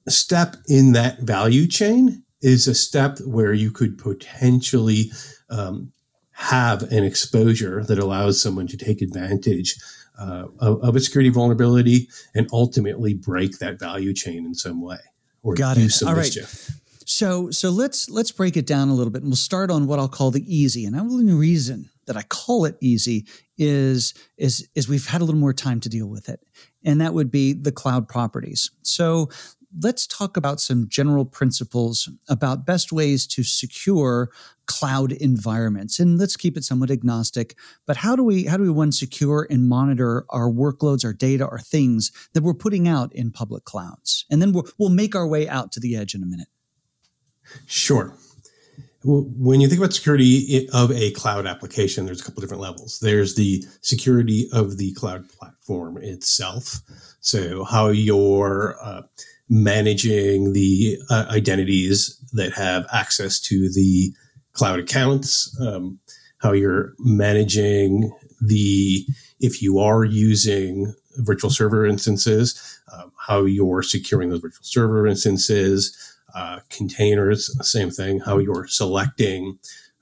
step 0.08 0.58
in 0.68 0.92
that 0.94 1.20
value 1.22 1.68
chain 1.68 2.24
is 2.42 2.68
a 2.68 2.76
step 2.76 3.20
where 3.26 3.54
you 3.54 3.72
could 3.72 3.98
potentially 3.98 5.12
um, 5.50 5.92
have 6.32 6.84
an 6.92 7.04
exposure 7.04 7.84
that 7.84 8.00
allows 8.00 8.42
someone 8.42 8.68
to 8.68 8.78
take 8.78 9.02
advantage 9.02 9.78
uh, 10.22 10.48
of, 10.60 10.84
of, 10.84 10.96
a 10.96 11.00
security 11.00 11.30
vulnerability 11.30 12.08
and 12.36 12.48
ultimately 12.54 13.14
break 13.14 13.58
that 13.60 13.80
value 13.80 14.14
chain 14.14 14.46
in 14.46 14.54
some 14.54 14.82
way 14.82 15.00
or 15.42 15.56
Got 15.56 15.78
do 15.78 15.84
it. 15.84 15.90
some 15.90 16.10
All 16.10 16.16
mischief. 16.16 16.70
Right. 16.70 16.78
So 17.06 17.50
so 17.52 17.72
let's 17.72 18.10
let's 18.10 18.32
break 18.32 18.56
it 18.56 18.66
down 18.66 18.90
a 18.90 18.94
little 18.94 19.12
bit 19.12 19.24
and 19.24 19.32
we'll 19.32 19.36
start 19.36 19.72
on 19.72 19.88
what 19.88 20.00
I'll 20.00 20.08
call 20.08 20.32
the 20.32 20.46
easy. 20.48 20.86
And 20.86 20.96
the 20.96 21.00
only 21.00 21.34
reason 21.34 21.90
that 22.06 22.16
I 22.16 22.22
call 22.24 22.66
it 22.66 22.78
easy 22.80 23.26
is 23.58 24.14
is 24.38 24.70
is 24.76 24.88
we've 24.88 25.08
had 25.08 25.22
a 25.22 25.26
little 25.26 25.40
more 25.40 25.54
time 25.54 25.80
to 25.82 25.90
deal 25.90 26.08
with 26.08 26.30
it. 26.30 26.40
And 26.86 27.02
that 27.02 27.14
would 27.14 27.32
be 27.32 27.54
the 27.54 27.72
cloud 27.72 28.08
properties. 28.08 28.72
So 28.84 29.30
let's 29.80 30.06
talk 30.06 30.38
about 30.38 30.60
some 30.60 30.88
general 30.90 31.26
principles 31.26 32.10
about 32.28 32.66
best 32.66 32.92
ways 32.92 33.26
to 33.28 33.44
secure 33.44 34.30
cloud 34.66 35.12
environments. 35.14 36.00
And 36.00 36.18
let's 36.18 36.38
keep 36.38 36.58
it 36.58 36.64
somewhat 36.64 36.92
agnostic 36.92 37.58
but 37.86 37.98
how 37.98 38.16
do 38.16 38.24
we 38.24 38.46
how 38.46 38.58
do 38.58 38.64
we 38.64 38.70
one 38.70 38.92
secure 38.92 39.48
and 39.50 39.68
monitor 39.68 40.26
our 40.30 40.50
workloads 40.50 41.04
our 41.04 41.14
data 41.14 41.46
our 41.48 41.60
things 41.60 42.12
that 42.34 42.44
we're 42.44 42.54
putting 42.54 42.88
out 42.88 43.14
in 43.14 43.32
public 43.32 43.66
clouds? 43.66 44.26
And 44.30 44.42
then 44.42 44.54
we'll, 44.54 44.68
we'll 44.78 44.90
make 44.90 45.16
our 45.16 45.28
way 45.28 45.48
out 45.48 45.72
to 45.74 45.80
the 45.80 45.96
edge 45.96 46.16
in 46.16 46.24
a 46.24 46.26
minute. 46.26 46.48
Sure. 47.66 48.14
When 49.04 49.62
you 49.62 49.68
think 49.68 49.80
about 49.80 49.94
security 49.94 50.70
of 50.74 50.92
a 50.92 51.12
cloud 51.12 51.48
application 51.48 52.06
there's 52.06 52.22
a 52.22 52.24
couple 52.24 52.42
different 52.42 52.62
levels. 52.62 53.00
There's 53.00 53.36
the 53.36 53.64
security 53.82 54.48
of 54.54 54.78
the 54.78 54.94
cloud 54.94 55.28
platform 55.30 55.98
itself. 55.98 56.82
So 57.20 57.64
how 57.64 57.90
your 57.90 58.78
uh, 58.82 59.02
managing 59.52 60.54
the 60.54 60.98
uh, 61.10 61.26
identities 61.30 62.18
that 62.32 62.54
have 62.54 62.88
access 62.94 63.38
to 63.38 63.70
the 63.70 64.14
cloud 64.54 64.80
accounts, 64.80 65.56
um, 65.60 66.00
how 66.38 66.54
you're 66.54 66.94
managing 67.00 68.10
the, 68.40 69.06
if 69.42 69.62
you 69.62 69.78
are 69.78 70.06
using 70.06 70.96
virtual 71.18 71.50
server 71.50 71.86
instances, 71.86 72.80
um, 72.94 73.12
how 73.28 73.44
you're 73.44 73.84
securing 73.84 74.30
those 74.30 74.40
virtual 74.40 74.64
server 74.64 75.06
instances, 75.06 76.18
uh, 76.34 76.62
containers, 76.70 77.54
same 77.62 77.92
thing, 77.92 78.22
how 78.22 78.38
you're 78.38 78.68
selecting 78.68 79.60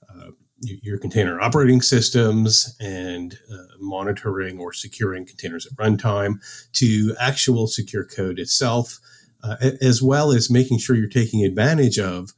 uh, 0.08 0.30
your 0.60 0.96
container 0.96 1.40
operating 1.40 1.82
systems 1.82 2.76
and 2.78 3.36
uh, 3.52 3.56
monitoring 3.80 4.60
or 4.60 4.72
securing 4.72 5.26
containers 5.26 5.66
at 5.66 5.72
runtime 5.72 6.34
to 6.72 7.16
actual 7.18 7.66
secure 7.66 8.04
code 8.04 8.38
itself 8.38 9.00
uh, 9.42 9.56
as 9.80 10.02
well 10.02 10.32
as 10.32 10.50
making 10.50 10.78
sure 10.78 10.96
you're 10.96 11.08
taking 11.08 11.44
advantage 11.44 11.98
of 11.98 12.32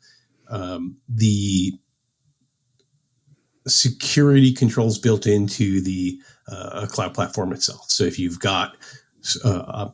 um, 0.49 0.97
the 1.09 1.73
security 3.67 4.53
controls 4.53 4.99
built 4.99 5.27
into 5.27 5.81
the 5.81 6.19
uh, 6.49 6.87
cloud 6.87 7.15
platform 7.15 7.53
itself. 7.53 7.85
So 7.89 8.05
if 8.05 8.19
you've 8.19 8.41
got 8.41 8.77
uh, 9.45 9.91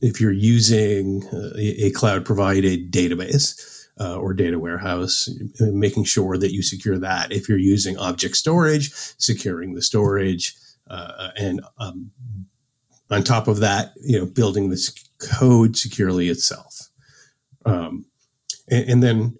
if 0.00 0.20
you're 0.20 0.32
using 0.32 1.22
a, 1.56 1.86
a 1.86 1.90
cloud 1.92 2.24
provided 2.24 2.90
database 2.90 3.86
uh, 4.00 4.16
or 4.16 4.34
data 4.34 4.58
warehouse, 4.58 5.28
making 5.60 6.04
sure 6.04 6.36
that 6.36 6.52
you 6.52 6.62
secure 6.62 6.98
that. 6.98 7.30
If 7.32 7.48
you're 7.48 7.58
using 7.58 7.96
object 7.98 8.36
storage, 8.36 8.90
securing 9.18 9.74
the 9.74 9.82
storage, 9.82 10.56
uh, 10.90 11.28
and 11.36 11.60
um, 11.78 12.10
on 13.10 13.22
top 13.22 13.46
of 13.46 13.60
that, 13.60 13.92
you 14.02 14.18
know, 14.18 14.26
building 14.26 14.70
this 14.70 14.90
code 15.30 15.76
securely 15.76 16.28
itself. 16.28 16.88
Um, 17.64 18.06
and, 18.70 18.88
and, 18.88 19.02
then 19.02 19.38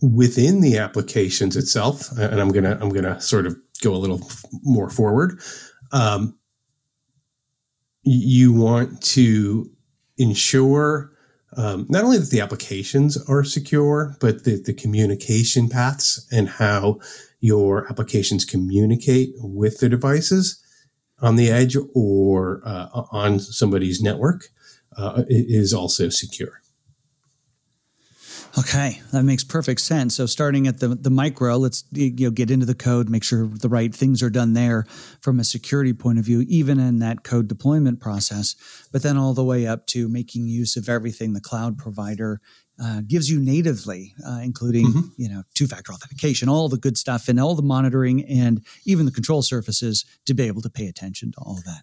within 0.00 0.60
the 0.60 0.78
applications 0.78 1.56
itself, 1.56 2.10
and 2.16 2.40
I'm 2.40 2.50
gonna 2.50 2.78
I'm 2.80 2.90
gonna 2.90 3.20
sort 3.20 3.46
of 3.46 3.56
go 3.82 3.94
a 3.94 3.98
little 3.98 4.20
more 4.62 4.88
forward. 4.88 5.40
Um, 5.92 6.38
you 8.02 8.52
want 8.52 9.02
to 9.02 9.70
ensure 10.16 11.12
um, 11.56 11.86
not 11.88 12.04
only 12.04 12.18
that 12.18 12.30
the 12.30 12.40
applications 12.40 13.16
are 13.28 13.42
secure, 13.42 14.16
but 14.20 14.44
that 14.44 14.64
the 14.64 14.74
communication 14.74 15.68
paths 15.68 16.26
and 16.30 16.48
how 16.48 17.00
your 17.40 17.88
applications 17.88 18.44
communicate 18.44 19.30
with 19.38 19.78
the 19.78 19.88
devices 19.88 20.62
on 21.20 21.36
the 21.36 21.50
edge 21.50 21.76
or 21.94 22.62
uh, 22.64 22.88
on 23.10 23.38
somebody's 23.38 24.00
network 24.00 24.48
uh, 24.96 25.24
is 25.28 25.72
also 25.72 26.08
secure. 26.08 26.60
Okay, 28.58 29.02
that 29.12 29.22
makes 29.22 29.44
perfect 29.44 29.82
sense. 29.82 30.16
So 30.16 30.24
starting 30.24 30.66
at 30.66 30.80
the 30.80 30.88
the 30.88 31.10
micro, 31.10 31.58
let's 31.58 31.84
you 31.92 32.10
know 32.18 32.30
get 32.30 32.50
into 32.50 32.64
the 32.64 32.74
code, 32.74 33.10
make 33.10 33.22
sure 33.22 33.46
the 33.46 33.68
right 33.68 33.94
things 33.94 34.22
are 34.22 34.30
done 34.30 34.54
there 34.54 34.86
from 35.20 35.38
a 35.38 35.44
security 35.44 35.92
point 35.92 36.18
of 36.18 36.24
view, 36.24 36.42
even 36.48 36.80
in 36.80 36.98
that 37.00 37.22
code 37.22 37.48
deployment 37.48 38.00
process. 38.00 38.56
But 38.92 39.02
then 39.02 39.18
all 39.18 39.34
the 39.34 39.44
way 39.44 39.66
up 39.66 39.86
to 39.88 40.08
making 40.08 40.46
use 40.46 40.74
of 40.74 40.88
everything 40.88 41.34
the 41.34 41.40
cloud 41.40 41.76
provider 41.76 42.40
uh, 42.82 43.00
gives 43.06 43.30
you 43.30 43.40
natively, 43.40 44.14
uh, 44.26 44.40
including 44.42 44.86
mm-hmm. 44.86 45.08
you 45.16 45.28
know 45.28 45.42
two 45.54 45.66
factor 45.66 45.92
authentication, 45.92 46.48
all 46.48 46.68
the 46.68 46.76
good 46.76 46.98
stuff, 46.98 47.28
and 47.28 47.40
all 47.40 47.54
the 47.54 47.62
monitoring, 47.62 48.24
and 48.24 48.64
even 48.84 49.06
the 49.06 49.12
control 49.12 49.42
surfaces 49.42 50.04
to 50.26 50.34
be 50.34 50.44
able 50.44 50.62
to 50.62 50.70
pay 50.70 50.86
attention 50.86 51.32
to 51.32 51.38
all 51.38 51.56
of 51.56 51.64
that. 51.64 51.82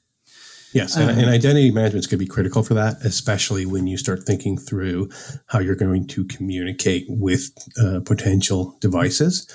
Yes, 0.73 0.95
and, 0.95 1.11
um, 1.11 1.17
and 1.19 1.29
identity 1.29 1.69
management 1.71 2.03
is 2.03 2.07
going 2.07 2.19
to 2.19 2.25
be 2.25 2.29
critical 2.29 2.63
for 2.63 2.73
that, 2.73 2.97
especially 3.03 3.65
when 3.65 3.85
you 3.85 3.97
start 3.97 4.23
thinking 4.23 4.57
through 4.57 5.09
how 5.47 5.59
you're 5.59 5.75
going 5.75 6.07
to 6.07 6.25
communicate 6.25 7.05
with 7.07 7.51
uh, 7.79 7.99
potential 8.05 8.75
devices. 8.81 9.47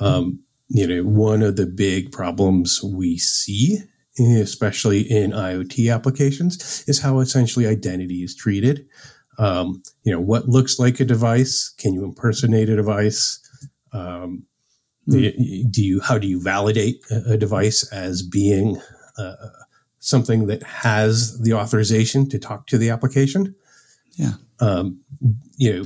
Um, 0.00 0.40
you 0.68 0.86
know, 0.86 1.02
one 1.02 1.42
of 1.42 1.56
the 1.56 1.66
big 1.66 2.12
problems 2.12 2.82
we 2.82 3.18
see, 3.18 3.78
especially 4.18 5.00
in 5.00 5.32
IoT 5.32 5.94
applications, 5.94 6.84
is 6.88 7.00
how 7.00 7.20
essentially 7.20 7.66
identity 7.66 8.22
is 8.22 8.34
treated 8.34 8.86
um, 9.38 9.82
you 10.02 10.12
know 10.12 10.20
what 10.20 10.48
looks 10.48 10.78
like 10.78 11.00
a 11.00 11.04
device? 11.04 11.68
Can 11.78 11.94
you 11.94 12.04
impersonate 12.04 12.68
a 12.68 12.76
device? 12.76 13.40
Um, 13.92 14.44
mm. 15.08 15.70
do 15.70 15.82
you 15.82 16.00
how 16.00 16.18
do 16.18 16.26
you 16.26 16.42
validate 16.42 17.02
a, 17.10 17.36
device 17.36 17.90
as 17.92 18.22
being 18.22 18.80
uh, 19.18 19.34
something 19.98 20.46
that 20.46 20.62
has 20.62 21.40
the 21.40 21.52
authorization 21.52 22.28
to 22.30 22.38
talk 22.38 22.66
to 22.68 22.78
the 22.78 22.90
application? 22.90 23.54
Yeah. 24.16 24.34
Um, 24.60 25.00
you 25.56 25.72
know 25.72 25.84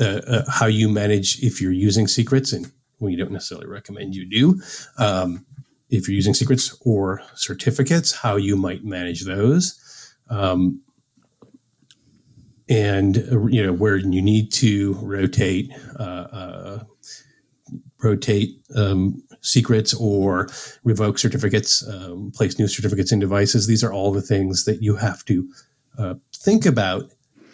uh, 0.00 0.20
uh, 0.26 0.50
how 0.50 0.66
you 0.66 0.88
manage 0.88 1.42
if 1.42 1.60
you're 1.60 1.72
using 1.72 2.06
secrets 2.06 2.52
and 2.52 2.70
we 3.00 3.16
don't 3.16 3.32
necessarily 3.32 3.66
recommend 3.66 4.14
you 4.14 4.24
do 4.28 4.60
um, 4.98 5.44
if 5.90 6.08
you're 6.08 6.14
using 6.14 6.34
secrets 6.34 6.76
or 6.84 7.22
certificates 7.34 8.12
how 8.12 8.36
you 8.36 8.56
might 8.56 8.84
manage 8.84 9.24
those. 9.24 9.76
Um, 10.28 10.80
and 12.70 13.16
you 13.52 13.62
know 13.62 13.72
where 13.72 13.96
you 13.96 14.22
need 14.22 14.52
to 14.52 14.94
rotate 15.02 15.70
uh, 15.98 16.02
uh, 16.02 16.84
rotate 18.02 18.60
um, 18.76 19.22
secrets 19.42 19.92
or 19.94 20.48
revoke 20.84 21.18
certificates, 21.18 21.86
um, 21.88 22.30
place 22.34 22.58
new 22.58 22.68
certificates 22.68 23.12
in 23.12 23.18
devices. 23.18 23.66
These 23.66 23.84
are 23.84 23.92
all 23.92 24.12
the 24.12 24.22
things 24.22 24.64
that 24.64 24.82
you 24.82 24.96
have 24.96 25.24
to 25.26 25.52
uh, 25.98 26.14
think 26.34 26.64
about 26.64 27.04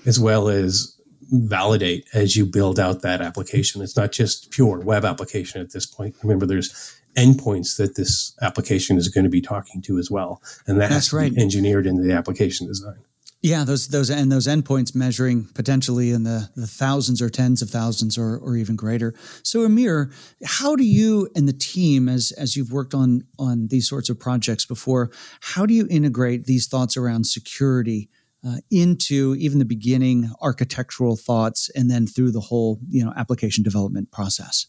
as 0.04 0.20
well 0.20 0.49
as 0.49 0.92
validate 1.30 2.06
as 2.14 2.37
you 2.37 2.46
build 2.46 2.78
out 2.78 3.02
that 3.02 3.20
application. 3.20 3.82
It's 3.82 3.96
not 3.96 4.12
just 4.12 4.50
pure 4.50 4.78
web 4.78 5.04
application 5.04 5.61
at 5.61 5.73
this 5.73 5.87
point. 5.87 6.14
Remember, 6.23 6.46
there's 6.46 7.00
endpoints 7.16 7.78
that 7.78 7.96
this 7.96 8.37
application 8.42 8.99
is 8.99 9.08
going 9.08 9.25
to 9.25 9.30
be 9.30 9.40
talking 9.40 9.80
to 9.82 9.99
as 9.99 10.11
well, 10.11 10.40
and 10.66 10.76
that 10.76 10.90
That's 10.90 11.06
has 11.06 11.08
to 11.08 11.16
right. 11.16 11.35
be 11.35 11.40
engineered 11.40 11.87
into 11.87 12.02
the 12.02 12.12
application 12.12 12.66
design. 12.66 12.99
Yeah, 13.47 13.62
those 13.62 13.87
those 13.87 14.11
and 14.11 14.33
those 14.33 14.49
endpoints 14.49 14.93
measuring 14.93 15.45
potentially 15.55 16.11
in 16.11 16.25
the, 16.25 16.50
the 16.57 16.67
thousands 16.67 17.23
or 17.23 17.31
tens 17.31 17.62
of 17.62 17.71
thousands 17.71 18.19
or, 18.19 18.37
or 18.38 18.57
even 18.57 18.75
greater. 18.75 19.15
So 19.45 19.62
Amir, 19.62 20.11
how 20.45 20.75
do 20.75 20.83
you 20.83 21.29
and 21.37 21.47
the 21.47 21.53
team 21.53 22.09
as 22.09 22.33
as 22.33 22.57
you've 22.57 22.73
worked 22.73 22.93
on 22.93 23.23
on 23.38 23.69
these 23.69 23.88
sorts 23.88 24.11
of 24.11 24.19
projects 24.19 24.67
before, 24.67 25.12
how 25.38 25.65
do 25.65 25.75
you 25.75 25.87
integrate 25.88 26.47
these 26.47 26.67
thoughts 26.67 26.97
around 26.97 27.29
security 27.29 28.11
uh, 28.45 28.57
into 28.73 29.37
even 29.38 29.61
the 29.61 29.65
beginning 29.65 30.29
architectural 30.43 31.15
thoughts 31.15 31.71
and 31.76 31.88
then 31.88 32.09
through 32.09 32.33
the 32.33 32.41
whole, 32.41 32.81
you 32.88 33.05
know, 33.05 33.12
application 33.17 33.62
development 33.62 34.11
process? 34.11 34.67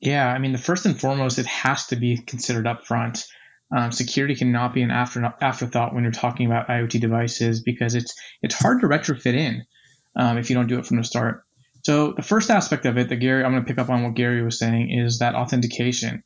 Yeah, 0.00 0.32
I 0.32 0.38
mean, 0.38 0.52
the 0.52 0.58
first 0.58 0.86
and 0.86 0.98
foremost, 0.98 1.38
it 1.38 1.44
has 1.44 1.88
to 1.88 1.96
be 1.96 2.16
considered 2.16 2.66
up 2.66 2.86
front. 2.86 3.26
Um, 3.74 3.90
security 3.90 4.34
cannot 4.34 4.74
be 4.74 4.82
an 4.82 4.90
after, 4.90 5.34
afterthought 5.40 5.94
when 5.94 6.02
you're 6.02 6.12
talking 6.12 6.46
about 6.46 6.68
IoT 6.68 7.00
devices 7.00 7.62
because 7.62 7.94
it's 7.94 8.14
it's 8.42 8.54
hard 8.54 8.80
to 8.82 8.86
retrofit 8.86 9.34
in 9.34 9.64
um, 10.14 10.36
if 10.36 10.50
you 10.50 10.56
don't 10.56 10.66
do 10.66 10.78
it 10.78 10.86
from 10.86 10.98
the 10.98 11.04
start. 11.04 11.44
So 11.82 12.12
the 12.12 12.22
first 12.22 12.50
aspect 12.50 12.86
of 12.86 12.96
it 12.96 13.08
that 13.08 13.16
Gary, 13.16 13.44
I'm 13.44 13.50
going 13.50 13.64
to 13.64 13.68
pick 13.68 13.78
up 13.78 13.90
on 13.90 14.02
what 14.02 14.14
Gary 14.14 14.42
was 14.42 14.58
saying, 14.58 14.90
is 14.92 15.18
that 15.18 15.34
authentication. 15.34 16.22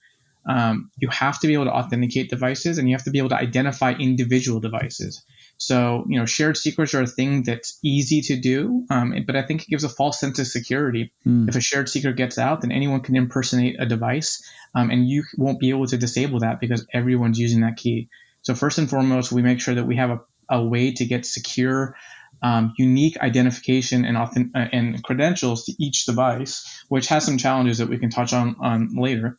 Um, 0.49 0.91
you 0.99 1.09
have 1.09 1.41
to 1.41 1.47
be 1.47 1.55
able 1.55 1.65
to 1.65 1.73
authenticate 1.73 2.31
devices, 2.31 2.79
and 2.79 2.89
you 2.89 2.95
have 2.95 3.05
to 3.05 3.11
be 3.11 3.19
able 3.19 3.31
to 3.31 3.37
identify 3.37 3.93
individual 3.93 4.61
devices. 4.61 5.25
So, 5.59 6.05
you 6.09 6.19
know, 6.19 6.27
shared 6.27 6.57
secrets 6.57 6.93
are 6.95 7.03
a 7.03 7.07
thing 7.07 7.43
that's 7.43 7.79
easy 7.83 8.21
to 8.23 8.37
do, 8.37 8.85
um, 8.91 9.15
but 9.27 9.37
I 9.37 9.43
think 9.43 9.63
it 9.63 9.69
gives 9.69 9.85
a 9.85 9.89
false 9.89 10.21
sense 10.21 10.39
of 10.39 10.47
security. 10.47 11.13
Mm. 11.27 11.49
If 11.49 11.57
a 11.57 11.61
shared 11.61 11.89
secret 11.89 12.17
gets 12.17 12.39
out, 12.39 12.61
then 12.61 12.73
anyone 12.73 13.01
can 13.01 13.17
impersonate 13.17 13.77
a 13.79 13.87
device, 13.87 14.43
um, 14.75 14.91
and 14.91 15.09
you 15.09 15.25
won't 15.39 15.59
be 15.59 15.71
able 15.71 15.87
to 15.87 15.97
disable 15.97 16.41
that 16.41 16.61
because 16.61 16.87
everyone's 16.93 17.39
using 17.39 17.63
that 17.63 17.77
key. 17.77 18.09
So, 18.43 18.55
first 18.55 18.79
and 18.79 18.89
foremost, 18.89 19.33
we 19.33 19.43
make 19.43 19.61
sure 19.61 19.75
that 19.75 19.87
we 19.87 19.97
have 19.97 20.11
a, 20.11 20.21
a 20.51 20.63
way 20.63 20.93
to 20.93 21.07
get 21.07 21.25
secure, 21.25 21.97
um, 22.43 22.75
unique 22.77 23.17
identification 23.19 24.05
and, 24.05 24.17
uh, 24.17 24.59
and 24.73 25.03
credentials 25.03 25.65
to 25.65 25.73
each 25.79 26.05
device, 26.05 26.85
which 26.89 27.09
has 27.09 27.25
some 27.25 27.39
challenges 27.39 27.79
that 27.79 27.89
we 27.89 27.99
can 27.99 28.11
touch 28.11 28.35
on, 28.35 28.57
on 28.61 28.95
later. 28.95 29.39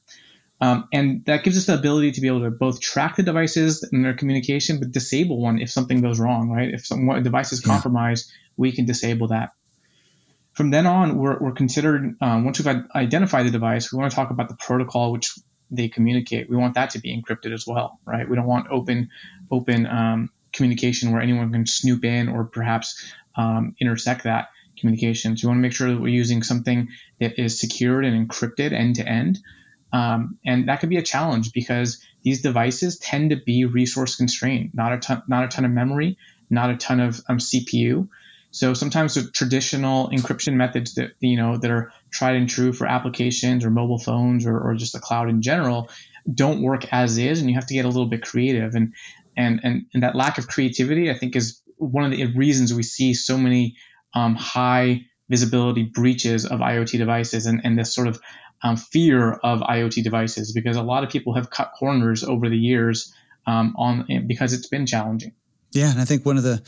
Um, 0.60 0.88
and 0.92 1.24
that 1.26 1.44
gives 1.44 1.58
us 1.58 1.66
the 1.66 1.76
ability 1.76 2.14
to 2.14 2.22
be 2.22 2.28
able 2.28 2.42
to 2.42 2.50
both 2.50 2.82
track 2.82 3.16
the 3.16 3.24
devices 3.24 3.88
and 3.92 4.04
their 4.04 4.16
communication, 4.16 4.80
but 4.80 4.92
disable 4.92 5.40
one 5.40 5.60
if 5.60 5.70
something 5.70 6.02
goes 6.02 6.20
wrong, 6.20 6.50
right? 6.50 6.74
If 6.74 6.86
some 6.86 7.08
a 7.10 7.22
device 7.22 7.54
is 7.54 7.62
compromised, 7.62 8.32
we 8.56 8.72
can 8.72 8.86
disable 8.86 9.28
that. 9.28 9.52
From 10.54 10.72
then 10.72 10.88
on, 10.88 11.20
we're, 11.20 11.38
we're 11.38 11.52
considered, 11.52 12.16
um, 12.20 12.44
once 12.44 12.58
we've 12.60 12.76
identified 12.96 13.46
the 13.46 13.52
device, 13.52 13.94
we 13.94 14.00
want 14.00 14.12
to 14.12 14.16
talk 14.16 14.32
about 14.32 14.50
the 14.50 14.56
protocol 14.56 15.12
which 15.12 15.38
they 15.70 15.90
communicate. 15.90 16.50
We 16.50 16.58
want 16.58 16.74
that 16.74 16.92
to 16.92 17.00
be 17.00 17.16
encrypted 17.16 17.54
as 17.54 17.68
well, 17.68 18.00
right? 18.06 18.28
We 18.28 18.36
don't 18.36 18.48
want 18.48 18.68
open, 18.72 19.12
open 19.52 19.86
um, 19.86 20.32
communication 20.54 21.12
where 21.12 21.22
anyone 21.22 21.52
can 21.52 21.68
snoop 21.68 22.04
in 22.04 22.30
or 22.30 22.46
perhaps 22.46 23.14
um, 23.36 23.76
intersect 23.80 24.24
that 24.24 24.50
communication. 24.80 25.38
So 25.38 25.48
we 25.48 25.50
want 25.50 25.58
to 25.60 25.62
make 25.62 25.74
sure 25.74 25.90
that 25.90 26.02
we're 26.02 26.08
using 26.08 26.42
something 26.42 26.90
that 27.20 27.40
is 27.40 27.60
secured 27.60 28.06
and 28.06 28.28
encrypted 28.28 28.74
end 28.74 28.96
to 28.96 29.08
end. 29.08 29.38
Um, 29.98 30.38
and 30.46 30.70
that 30.70 30.80
could 30.80 30.90
be 30.90 30.98
a 30.98 31.02
challenge 31.02 31.54
because 31.54 32.00
these 32.22 32.44
devices 32.44 33.00
tend 33.00 33.32
to 33.32 33.36
be 33.36 33.66
resource 33.66 34.16
constrained, 34.16 34.72
not 34.76 34.94
a 34.94 35.00
ton, 35.00 35.24
not 35.28 35.46
a 35.46 35.48
ton 35.48 35.66
of 35.66 35.72
memory, 35.72 36.20
not 36.52 36.70
a 36.70 36.78
ton 36.78 37.00
of 37.00 37.20
um, 37.28 37.40
CPU. 37.40 38.08
So 38.52 38.76
sometimes 38.76 39.16
the 39.16 39.32
traditional 39.32 40.10
encryption 40.10 40.54
methods 40.54 40.94
that 40.96 41.14
you 41.20 41.36
know 41.36 41.58
that 41.58 41.72
are 41.72 41.92
tried 42.12 42.36
and 42.36 42.48
true 42.48 42.74
for 42.74 42.86
applications 42.86 43.66
or 43.66 43.72
mobile 43.72 43.98
phones 43.98 44.46
or, 44.46 44.60
or 44.60 44.76
just 44.76 44.94
the 44.94 45.00
cloud 45.00 45.30
in 45.30 45.42
general 45.42 45.90
don't 46.32 46.62
work 46.62 46.86
as 46.94 47.18
is, 47.18 47.40
and 47.40 47.50
you 47.50 47.56
have 47.56 47.66
to 47.66 47.74
get 47.74 47.86
a 47.86 47.88
little 47.88 48.06
bit 48.06 48.22
creative. 48.22 48.76
And 48.76 48.94
and 49.36 49.60
and, 49.64 49.86
and 49.96 50.04
that 50.04 50.16
lack 50.16 50.38
of 50.38 50.48
creativity, 50.48 51.10
I 51.10 51.18
think, 51.18 51.36
is 51.36 51.64
one 51.78 52.04
of 52.04 52.12
the 52.12 52.26
reasons 52.36 52.72
we 52.72 52.84
see 52.84 53.16
so 53.16 53.36
many 53.36 53.78
um, 54.14 54.36
high 54.36 55.06
visibility 55.30 55.84
breaches 55.84 56.46
of 56.46 56.60
IoT 56.60 56.98
devices 56.98 57.46
and, 57.46 57.62
and 57.64 57.78
this 57.78 57.94
sort 57.94 58.08
of 58.08 58.20
um, 58.64 58.76
fear 58.76 59.34
of 59.34 59.60
IoT 59.62 60.04
devices 60.04 60.52
because 60.52 60.76
a 60.76 60.82
lot 60.82 61.04
of 61.04 61.10
people 61.10 61.36
have 61.36 61.50
cut 61.50 61.72
corners 61.78 62.24
over 62.24 62.50
the 62.50 62.58
years 62.58 63.14
um, 63.46 63.76
on 63.78 64.06
because 64.28 64.54
it's 64.54 64.68
been 64.68 64.86
challenging. 64.86 65.34
Yeah, 65.74 65.92
and 65.92 66.00
I 66.00 66.06
think 66.06 66.26
one 66.26 66.38
of 66.38 66.44
the 66.44 66.62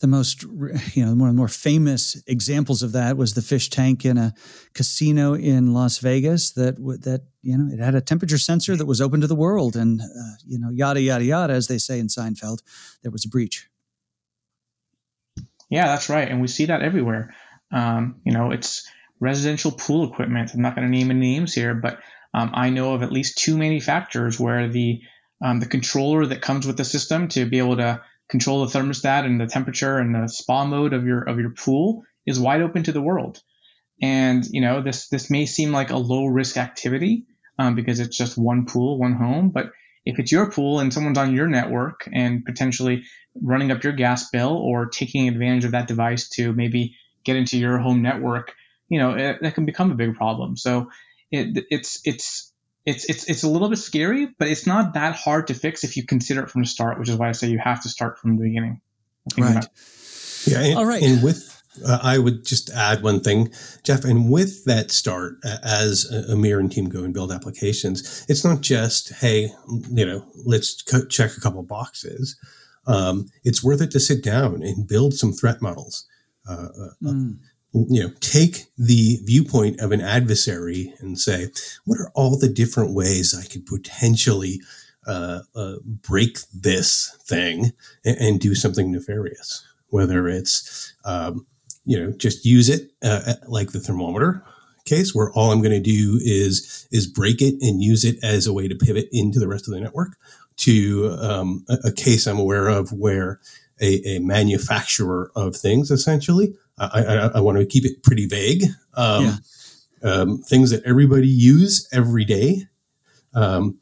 the 0.00 0.06
most 0.06 0.42
you 0.42 1.04
know 1.04 1.14
one 1.14 1.28
of 1.28 1.34
the 1.34 1.38
more 1.38 1.48
famous 1.48 2.20
examples 2.26 2.82
of 2.82 2.92
that 2.92 3.16
was 3.16 3.34
the 3.34 3.42
fish 3.42 3.68
tank 3.70 4.04
in 4.04 4.16
a 4.16 4.32
casino 4.74 5.34
in 5.34 5.74
Las 5.74 5.98
Vegas 5.98 6.52
that 6.52 6.76
that 7.02 7.22
you 7.42 7.56
know 7.56 7.72
it 7.72 7.78
had 7.78 7.94
a 7.94 8.00
temperature 8.00 8.38
sensor 8.38 8.74
that 8.74 8.86
was 8.86 9.00
open 9.00 9.20
to 9.20 9.26
the 9.26 9.34
world, 9.34 9.76
and 9.76 10.00
uh, 10.00 10.34
you 10.44 10.58
know 10.58 10.70
yada 10.70 11.00
yada 11.00 11.24
yada 11.24 11.52
as 11.52 11.68
they 11.68 11.78
say 11.78 11.98
in 11.98 12.08
Seinfeld, 12.08 12.62
there 13.02 13.12
was 13.12 13.24
a 13.24 13.28
breach. 13.28 13.68
Yeah, 15.68 15.86
that's 15.86 16.08
right, 16.08 16.28
and 16.28 16.40
we 16.40 16.48
see 16.48 16.66
that 16.66 16.82
everywhere. 16.82 17.34
Um, 17.72 18.20
you 18.24 18.32
know, 18.32 18.50
it's 18.50 18.88
residential 19.20 19.72
pool 19.72 20.10
equipment. 20.10 20.52
I'm 20.54 20.62
not 20.62 20.74
going 20.74 20.86
to 20.86 20.96
name 20.96 21.10
any 21.10 21.20
names 21.20 21.54
here, 21.54 21.74
but 21.74 22.00
um, 22.34 22.50
I 22.54 22.70
know 22.70 22.94
of 22.94 23.02
at 23.02 23.12
least 23.12 23.38
two 23.38 23.56
manufacturers 23.56 24.38
where 24.38 24.68
the 24.68 25.00
um, 25.42 25.60
the 25.60 25.66
controller 25.66 26.24
that 26.26 26.40
comes 26.40 26.66
with 26.66 26.76
the 26.78 26.84
system 26.84 27.28
to 27.28 27.44
be 27.44 27.58
able 27.58 27.76
to 27.76 28.02
control 28.28 28.64
the 28.64 28.78
thermostat 28.78 29.24
and 29.24 29.40
the 29.40 29.46
temperature 29.46 29.98
and 29.98 30.14
the 30.14 30.28
spa 30.28 30.64
mode 30.64 30.92
of 30.92 31.06
your 31.06 31.22
of 31.22 31.38
your 31.38 31.50
pool 31.50 32.04
is 32.26 32.40
wide 32.40 32.62
open 32.62 32.82
to 32.84 32.92
the 32.92 33.02
world. 33.02 33.42
And 34.02 34.44
you 34.50 34.60
know 34.60 34.82
this 34.82 35.08
this 35.08 35.30
may 35.30 35.46
seem 35.46 35.72
like 35.72 35.90
a 35.90 35.96
low 35.96 36.26
risk 36.26 36.56
activity 36.56 37.26
um, 37.58 37.74
because 37.74 38.00
it's 38.00 38.16
just 38.16 38.36
one 38.36 38.66
pool, 38.66 38.98
one 38.98 39.14
home, 39.14 39.50
but 39.50 39.70
if 40.04 40.18
it's 40.18 40.30
your 40.30 40.50
pool 40.50 40.78
and 40.80 40.92
someone's 40.92 41.18
on 41.18 41.34
your 41.34 41.48
network 41.48 42.08
and 42.12 42.44
potentially 42.44 43.02
running 43.42 43.72
up 43.72 43.82
your 43.82 43.92
gas 43.92 44.30
bill 44.30 44.56
or 44.56 44.86
taking 44.86 45.28
advantage 45.28 45.64
of 45.64 45.72
that 45.72 45.88
device 45.88 46.28
to 46.28 46.52
maybe 46.52 46.96
get 47.26 47.36
into 47.36 47.58
your 47.58 47.78
home 47.78 48.00
network, 48.00 48.54
you 48.88 48.98
know, 48.98 49.10
it, 49.10 49.38
that 49.42 49.54
can 49.54 49.66
become 49.66 49.90
a 49.90 49.94
big 49.94 50.14
problem. 50.14 50.56
So 50.56 50.88
it, 51.30 51.66
it's, 51.70 52.00
it's, 52.04 52.52
it's, 52.86 53.04
it's, 53.10 53.28
it's 53.28 53.42
a 53.42 53.48
little 53.48 53.68
bit 53.68 53.78
scary, 53.78 54.28
but 54.38 54.48
it's 54.48 54.66
not 54.66 54.94
that 54.94 55.16
hard 55.16 55.48
to 55.48 55.54
fix 55.54 55.84
if 55.84 55.96
you 55.96 56.06
consider 56.06 56.44
it 56.44 56.50
from 56.50 56.62
the 56.62 56.68
start, 56.68 56.98
which 56.98 57.08
is 57.08 57.16
why 57.16 57.28
I 57.28 57.32
say 57.32 57.48
you 57.48 57.58
have 57.58 57.82
to 57.82 57.88
start 57.88 58.18
from 58.18 58.36
the 58.36 58.44
beginning. 58.44 58.80
Right. 59.36 59.66
Yeah. 60.46 60.60
And, 60.60 60.78
All 60.78 60.86
right. 60.86 61.02
And 61.02 61.22
with, 61.22 61.52
uh, 61.84 61.98
I 62.00 62.18
would 62.18 62.44
just 62.44 62.70
add 62.70 63.02
one 63.02 63.20
thing, 63.20 63.50
Jeff, 63.82 64.04
and 64.04 64.30
with 64.30 64.64
that 64.66 64.92
start, 64.92 65.38
uh, 65.44 65.58
as 65.64 66.06
Amir 66.30 66.60
and 66.60 66.70
team 66.70 66.88
go 66.88 67.02
and 67.02 67.12
build 67.12 67.32
applications, 67.32 68.24
it's 68.28 68.44
not 68.44 68.60
just, 68.60 69.12
hey, 69.14 69.52
you 69.90 70.06
know, 70.06 70.24
let's 70.46 70.80
co- 70.82 71.06
check 71.06 71.36
a 71.36 71.40
couple 71.40 71.62
boxes. 71.64 72.38
Um, 72.86 73.26
it's 73.42 73.64
worth 73.64 73.82
it 73.82 73.90
to 73.90 74.00
sit 74.00 74.22
down 74.22 74.62
and 74.62 74.86
build 74.86 75.14
some 75.14 75.32
threat 75.32 75.60
models. 75.60 76.06
Uh, 76.48 76.68
mm. 77.02 77.38
You 77.72 78.04
know, 78.04 78.10
take 78.20 78.66
the 78.78 79.18
viewpoint 79.24 79.80
of 79.80 79.92
an 79.92 80.00
adversary 80.00 80.94
and 81.00 81.18
say, 81.18 81.48
what 81.84 81.98
are 81.98 82.10
all 82.14 82.38
the 82.38 82.48
different 82.48 82.94
ways 82.94 83.34
I 83.38 83.46
could 83.46 83.66
potentially 83.66 84.60
uh, 85.06 85.40
uh, 85.54 85.76
break 85.84 86.38
this 86.54 87.14
thing 87.22 87.72
and, 88.04 88.16
and, 88.18 88.40
do 88.40 88.54
something 88.54 88.90
nefarious? 88.90 89.66
Whether 89.88 90.26
it's 90.26 90.94
um, 91.04 91.46
you 91.86 91.98
know, 91.98 92.12
just 92.12 92.44
use 92.44 92.68
it 92.68 92.90
uh, 93.02 93.34
like 93.46 93.70
the 93.70 93.80
thermometer 93.80 94.42
case, 94.84 95.14
where 95.14 95.30
all 95.32 95.52
I'm 95.52 95.62
going 95.62 95.70
to 95.70 95.80
do 95.80 96.18
is 96.22 96.86
is 96.90 97.06
break 97.06 97.40
it 97.40 97.54
and 97.60 97.82
use 97.82 98.04
it 98.04 98.16
as 98.22 98.46
a 98.46 98.52
way 98.52 98.68
to 98.68 98.74
pivot 98.74 99.08
into 99.12 99.38
the 99.38 99.48
rest 99.48 99.68
of 99.68 99.74
the 99.74 99.80
network. 99.80 100.16
To 100.58 101.16
um, 101.20 101.64
a, 101.68 101.88
a, 101.88 101.92
case 101.92 102.26
I'm 102.26 102.38
aware 102.38 102.68
of 102.68 102.90
where 102.90 103.40
a, 103.80 104.16
a 104.16 104.18
manufacturer 104.20 105.30
of 105.36 105.56
things, 105.56 105.90
essentially, 105.90 106.54
I, 106.78 106.86
I, 106.86 107.14
I, 107.36 107.40
want 107.40 107.58
to 107.58 107.66
keep 107.66 107.84
it 107.84 108.02
pretty 108.02 108.26
vague. 108.26 108.64
Um, 108.94 109.38
yeah. 110.02 110.10
um, 110.10 110.38
things 110.38 110.70
that 110.70 110.84
everybody 110.84 111.28
use 111.28 111.88
every 111.92 112.24
day. 112.24 112.66
Um, 113.34 113.78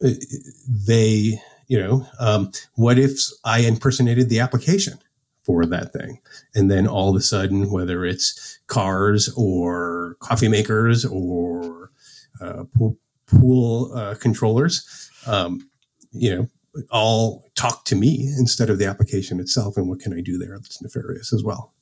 they, 0.00 1.40
you 1.68 1.78
know, 1.78 2.06
um, 2.18 2.50
what 2.74 2.98
if 2.98 3.18
I 3.44 3.60
impersonated 3.60 4.28
the 4.28 4.40
application? 4.40 4.98
for 5.46 5.64
that 5.64 5.92
thing. 5.92 6.20
And 6.56 6.68
then 6.68 6.88
all 6.88 7.10
of 7.10 7.16
a 7.16 7.20
sudden, 7.20 7.70
whether 7.70 8.04
it's 8.04 8.58
cars 8.66 9.32
or 9.36 10.16
coffee 10.18 10.48
makers 10.48 11.04
or 11.04 11.92
uh, 12.40 12.64
pool, 12.76 12.98
pool 13.28 13.92
uh, 13.94 14.16
controllers, 14.16 15.08
um, 15.26 15.70
you 16.10 16.34
know, 16.34 16.48
all 16.90 17.50
talk 17.54 17.84
to 17.86 17.96
me 17.96 18.32
instead 18.38 18.70
of 18.70 18.78
the 18.78 18.86
application 18.86 19.40
itself. 19.40 19.76
And 19.76 19.88
what 19.88 20.00
can 20.00 20.12
I 20.12 20.20
do 20.20 20.38
there 20.38 20.58
that's 20.58 20.82
nefarious 20.82 21.32
as 21.32 21.42
well? 21.42 21.72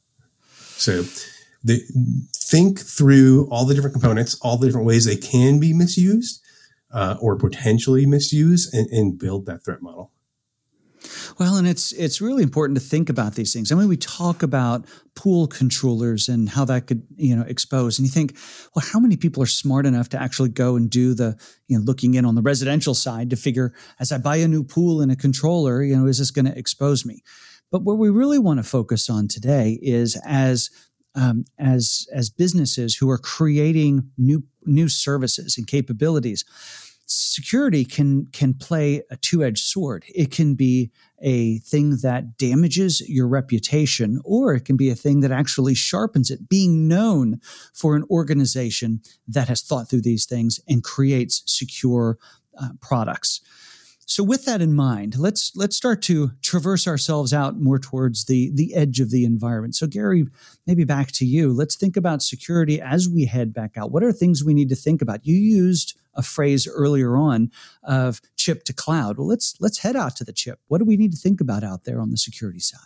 So 0.77 1.05
the, 1.63 1.81
think 2.35 2.81
through 2.81 3.49
all 3.51 3.65
the 3.65 3.75
different 3.75 3.95
components, 3.95 4.39
all 4.43 4.57
the 4.57 4.67
different 4.67 4.87
ways 4.87 5.05
they 5.05 5.17
can 5.17 5.59
be 5.59 5.73
misused 5.73 6.41
uh, 6.93 7.17
or 7.21 7.37
potentially 7.37 8.07
misused, 8.07 8.73
and, 8.73 8.89
and 8.91 9.19
build 9.19 9.47
that 9.47 9.65
threat 9.65 9.83
model. 9.83 10.13
Well, 11.39 11.57
and 11.57 11.67
it's 11.67 11.93
it's 11.93 12.21
really 12.21 12.43
important 12.43 12.79
to 12.79 12.85
think 12.85 13.09
about 13.09 13.35
these 13.35 13.53
things. 13.53 13.71
I 13.71 13.75
mean, 13.75 13.89
we 13.89 13.97
talk 13.97 14.43
about 14.43 14.87
pool 15.15 15.47
controllers 15.47 16.29
and 16.29 16.49
how 16.49 16.65
that 16.67 16.87
could 16.87 17.07
you 17.17 17.35
know 17.37 17.43
expose, 17.43 17.99
and 17.99 18.07
you 18.07 18.13
think, 18.13 18.37
well, 18.75 18.85
how 18.93 19.01
many 19.01 19.17
people 19.17 19.43
are 19.43 19.47
smart 19.47 19.87
enough 19.87 20.09
to 20.11 20.21
actually 20.21 20.51
go 20.51 20.77
and 20.77 20.89
do 20.91 21.15
the 21.15 21.37
you 21.69 21.79
know 21.79 21.85
looking 21.85 22.15
in 22.15 22.25
on 22.25 22.35
the 22.35 22.43
residential 22.43 22.95
side 22.95 23.31
to 23.31 23.37
figure 23.37 23.75
as 24.01 24.13
I 24.13 24.19
buy 24.19 24.37
a 24.37 24.49
new 24.49 24.65
pool 24.65 25.01
and 25.01 25.11
a 25.11 25.17
controller, 25.17 25.83
you 25.83 25.97
know, 25.97 26.07
is 26.07 26.19
this 26.19 26.31
going 26.31 26.47
to 26.47 26.59
expose 26.59 27.05
me? 27.05 27.23
But 27.71 27.83
what 27.83 27.99
we 27.99 28.11
really 28.11 28.39
want 28.39 28.59
to 28.59 28.65
focus 28.65 29.11
on 29.11 29.29
today 29.29 29.79
is 29.83 30.21
as 30.25 30.71
um, 31.15 31.45
as 31.59 32.07
as 32.13 32.31
businesses 32.31 32.97
who 32.97 33.11
are 33.11 33.19
creating 33.19 34.11
new 34.17 34.45
new 34.65 34.89
services 34.89 35.57
and 35.59 35.67
capabilities 35.67 36.45
security 37.07 37.85
can 37.85 38.27
can 38.27 38.55
play 38.55 39.03
a 39.11 39.17
two-edged 39.17 39.63
sword 39.63 40.05
it 40.15 40.31
can 40.31 40.55
be 40.55 40.91
a 41.21 41.59
thing 41.59 41.99
that 42.03 42.37
damages 42.39 43.03
your 43.09 43.29
reputation 43.29 44.21
or 44.25 44.55
it 44.55 44.65
can 44.65 44.77
be 44.77 44.91
a 44.91 44.95
thing 44.95 45.21
that 45.21 45.31
actually 45.31 45.75
sharpens 45.75 46.31
it 46.31 46.49
being 46.49 46.89
known 46.89 47.41
for 47.75 47.95
an 47.95 48.05
organization 48.11 49.01
that 49.29 49.49
has 49.49 49.61
thought 49.61 49.89
through 49.89 50.01
these 50.01 50.25
things 50.25 50.61
and 50.67 50.83
creates 50.83 51.43
secure 51.47 52.19
uh, 52.59 52.69
products 52.81 53.41
so 54.07 54.23
with 54.23 54.45
that 54.45 54.61
in 54.61 54.75
mind, 54.75 55.17
let's 55.17 55.53
let's 55.57 55.77
start 55.77 56.03
to 56.03 56.33
traverse 56.43 56.87
ourselves 56.87 57.33
out 57.33 57.59
more 57.59 57.79
towards 57.79 58.27
the 58.27 58.51
the 58.53 58.75
edge 58.75 59.01
of 59.01 59.11
the 59.11 59.25
environment. 59.25 59.75
So 59.75 59.87
Gary, 59.87 60.27
maybe 60.67 60.85
back 60.85 61.11
to 61.13 61.25
you. 61.25 61.53
Let's 61.53 61.77
think 61.77 61.97
about 61.97 62.23
security 62.23 62.81
as 62.81 63.09
we 63.09 63.25
head 63.25 63.55
back 63.55 63.77
out. 63.77 63.91
What 63.91 64.05
are 64.05 64.13
things 64.13 64.45
we 64.45 64.55
need 64.55 64.69
to 64.69 64.77
think 64.77 65.01
about? 65.01 65.27
You 65.27 65.37
used 65.37 65.97
a 66.17 66.23
phrase 66.23 66.69
earlier 66.69 67.17
on 67.17 67.51
of 67.83 68.21
chip 68.37 68.65
to 68.65 68.73
cloud. 68.73 69.19
Well, 69.19 69.27
let's 69.27 69.55
let's 69.61 69.79
head 69.79 69.97
out 69.97 70.17
to 70.17 70.25
the 70.25 70.33
chip. 70.33 70.61
What 70.69 70.79
do 70.79 70.85
we 70.85 70.97
need 70.97 71.13
to 71.13 71.19
think 71.19 71.41
about 71.41 71.65
out 71.65 71.85
there 71.85 72.01
on 72.01 72.11
the 72.11 72.17
security 72.17 72.61
side? 72.61 72.81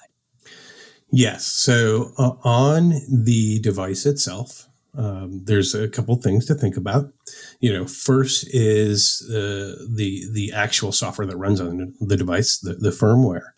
Yes. 1.11 1.47
So 1.47 2.13
uh, 2.19 2.33
on 2.45 2.93
the 3.11 3.61
device 3.61 4.05
itself, 4.05 4.69
um, 4.95 5.43
there's 5.45 5.75
a 5.75 5.89
couple 5.89 6.17
things 6.17 6.45
to 6.47 6.55
think 6.55 6.77
about. 6.77 7.13
You 7.61 7.73
know, 7.73 7.87
first 7.87 8.47
is 8.55 9.23
uh, 9.31 9.77
the 9.89 10.25
the 10.33 10.53
actual 10.53 10.93
software 10.93 11.27
that 11.27 11.37
runs 11.37 11.61
on 11.61 11.95
the 12.01 12.17
device, 12.17 12.59
the, 12.59 12.75
the 12.75 12.91
firmware. 12.91 13.51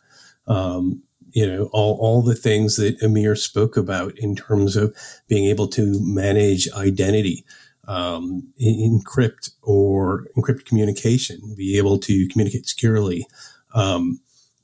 Um, 0.46 1.02
you 1.32 1.46
know, 1.46 1.70
all, 1.72 1.96
all 2.00 2.22
the 2.22 2.34
things 2.34 2.76
that 2.76 3.00
Amir 3.02 3.36
spoke 3.36 3.76
about 3.76 4.18
in 4.18 4.34
terms 4.34 4.76
of 4.76 4.94
being 5.28 5.44
able 5.46 5.68
to 5.68 6.00
manage 6.00 6.68
identity, 6.72 7.44
um, 7.90 8.44
encrypt 8.62 9.50
or 9.62 10.28
encrypt 10.36 10.64
communication, 10.64 11.40
be 11.56 11.76
able 11.76 11.98
to 11.98 12.28
communicate 12.28 12.64
securely, 12.66 13.26
um, 13.74 14.20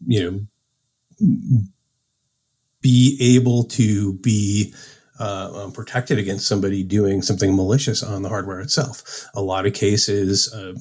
you 0.07 0.47
know, 1.19 1.37
be 2.81 3.19
able 3.21 3.65
to 3.65 4.13
be 4.19 4.73
uh, 5.19 5.51
um, 5.55 5.73
protected 5.73 6.19
against 6.19 6.47
somebody 6.47 6.85
doing 6.85 7.21
something 7.21 7.57
malicious 7.57 8.01
on 8.01 8.23
the 8.23 8.29
hardware 8.29 8.61
itself. 8.61 9.27
A 9.35 9.43
lot 9.43 9.67
of 9.67 9.75
cases, 9.75 10.53
uh, 10.55 10.75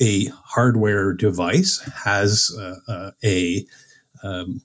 a 0.00 0.24
hardware 0.44 1.12
device 1.12 1.78
has 2.04 2.50
uh, 2.58 2.76
uh 2.88 3.10
a 3.22 3.64
um, 4.24 4.62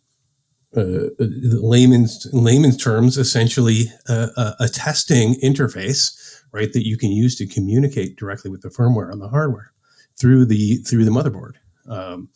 uh, 0.75 1.09
layman's 1.19 2.27
layman's 2.33 2.77
terms, 2.77 3.17
essentially 3.17 3.91
a, 4.07 4.55
a, 4.59 4.67
testing 4.67 5.35
interface, 5.35 6.24
right, 6.55 6.71
that 6.73 6.87
you 6.87 6.97
can 6.97 7.11
use 7.11 7.35
to 7.35 7.45
communicate 7.45 8.15
directly 8.15 8.49
with 8.49 8.61
the 8.61 8.69
firmware 8.69 9.11
on 9.11 9.19
the 9.19 9.27
hardware 9.27 9.71
through 10.17 10.45
the 10.45 10.77
through 10.77 11.05
the 11.05 11.11
motherboard. 11.11 11.55
Um, 11.89 12.29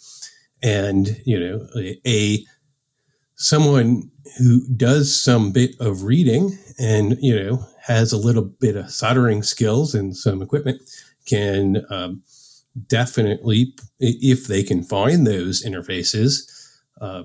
and 0.61 1.21
you 1.25 1.39
know, 1.39 1.67
a, 1.77 1.99
a 2.05 2.45
someone 3.35 4.11
who 4.37 4.67
does 4.75 5.19
some 5.19 5.51
bit 5.51 5.73
of 5.79 6.03
reading 6.03 6.57
and 6.77 7.17
you 7.21 7.33
know 7.33 7.65
has 7.81 8.11
a 8.11 8.17
little 8.17 8.43
bit 8.43 8.75
of 8.75 8.91
soldering 8.91 9.41
skills 9.41 9.95
and 9.95 10.15
some 10.15 10.41
equipment 10.41 10.81
can 11.25 11.85
um, 11.89 12.21
definitely 12.87 13.73
if 13.99 14.47
they 14.47 14.61
can 14.61 14.83
find 14.83 15.25
those 15.25 15.63
interfaces 15.63 16.51
uh, 16.99 17.23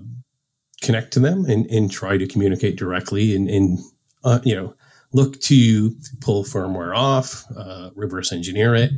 connect 0.83 1.13
to 1.13 1.21
them 1.21 1.45
and, 1.47 1.67
and 1.67 1.91
try 1.91 2.17
to 2.17 2.27
communicate 2.27 2.77
directly 2.77 3.35
and, 3.35 3.49
and 3.49 3.79
uh, 4.23 4.39
you 4.45 4.55
know 4.55 4.75
look 5.15 5.41
to 5.41 5.97
pull 6.21 6.45
firmware 6.45 6.95
off 6.95 7.45
uh, 7.57 7.89
reverse 7.95 8.33
engineer 8.33 8.75
it 8.75 8.91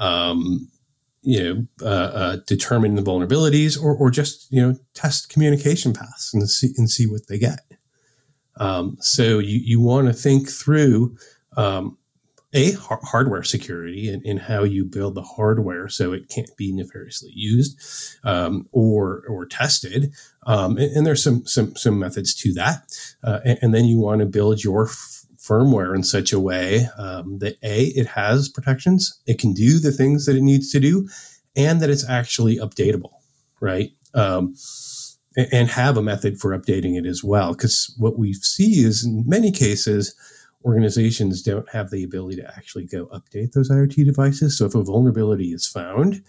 um, 0.00 0.68
you 1.26 1.42
know, 1.42 1.66
uh, 1.82 2.10
uh, 2.14 2.36
determine 2.46 2.94
the 2.94 3.02
vulnerabilities 3.02 3.82
or, 3.82 3.96
or 3.96 4.12
just, 4.12 4.46
you 4.52 4.62
know, 4.62 4.76
test 4.94 5.28
communication 5.28 5.92
paths 5.92 6.32
and 6.32 6.48
see, 6.48 6.72
and 6.76 6.88
see 6.88 7.04
what 7.08 7.26
they 7.26 7.36
get. 7.36 7.60
Um, 8.58 8.96
so 9.00 9.40
you, 9.40 9.58
you 9.62 9.80
want 9.80 10.06
to 10.06 10.12
think 10.12 10.48
through, 10.48 11.16
um, 11.56 11.98
a 12.54 12.72
hardware 12.72 13.42
security 13.42 14.08
and, 14.08 14.24
and, 14.24 14.40
how 14.40 14.62
you 14.62 14.84
build 14.84 15.14
the 15.14 15.22
hardware 15.22 15.88
so 15.88 16.12
it 16.12 16.28
can't 16.28 16.56
be 16.56 16.72
nefariously 16.72 17.32
used 17.34 17.78
um, 18.24 18.66
or 18.72 19.24
or 19.28 19.44
tested. 19.44 20.12
Um, 20.46 20.78
and, 20.78 20.96
and, 20.96 21.06
there's 21.06 21.22
some 21.22 21.44
some 21.44 21.74
some 21.74 21.98
methods 21.98 22.34
to 22.36 22.54
that. 22.54 22.84
Uh, 23.22 23.40
and, 23.44 23.58
and, 23.60 23.74
then 23.74 23.84
you 23.84 23.98
want 23.98 24.20
to 24.20 24.26
build 24.26 24.62
your 24.64 24.88
firmware 25.46 25.94
in 25.94 26.02
such 26.02 26.32
a 26.32 26.40
way 26.40 26.86
um, 26.98 27.38
that 27.38 27.56
a 27.62 27.86
it 27.86 28.06
has 28.06 28.48
protections, 28.48 29.20
it 29.26 29.38
can 29.38 29.52
do 29.52 29.78
the 29.78 29.92
things 29.92 30.26
that 30.26 30.36
it 30.36 30.42
needs 30.42 30.72
to 30.72 30.80
do, 30.80 31.08
and 31.54 31.80
that 31.80 31.90
it's 31.90 32.08
actually 32.08 32.58
updatable, 32.58 33.12
right? 33.60 33.90
Um, 34.14 34.54
and 35.52 35.68
have 35.68 35.98
a 35.98 36.02
method 36.02 36.40
for 36.40 36.58
updating 36.58 36.98
it 36.98 37.06
as 37.06 37.22
well. 37.22 37.52
Because 37.52 37.94
what 37.98 38.18
we 38.18 38.32
see 38.32 38.84
is 38.84 39.04
in 39.04 39.24
many 39.26 39.52
cases, 39.52 40.14
organizations 40.64 41.42
don't 41.42 41.68
have 41.70 41.90
the 41.90 42.02
ability 42.02 42.36
to 42.36 42.56
actually 42.56 42.86
go 42.86 43.06
update 43.06 43.52
those 43.52 43.70
IoT 43.70 44.04
devices. 44.04 44.58
So 44.58 44.64
if 44.64 44.74
a 44.74 44.82
vulnerability 44.82 45.52
is 45.52 45.66
found, 45.66 46.22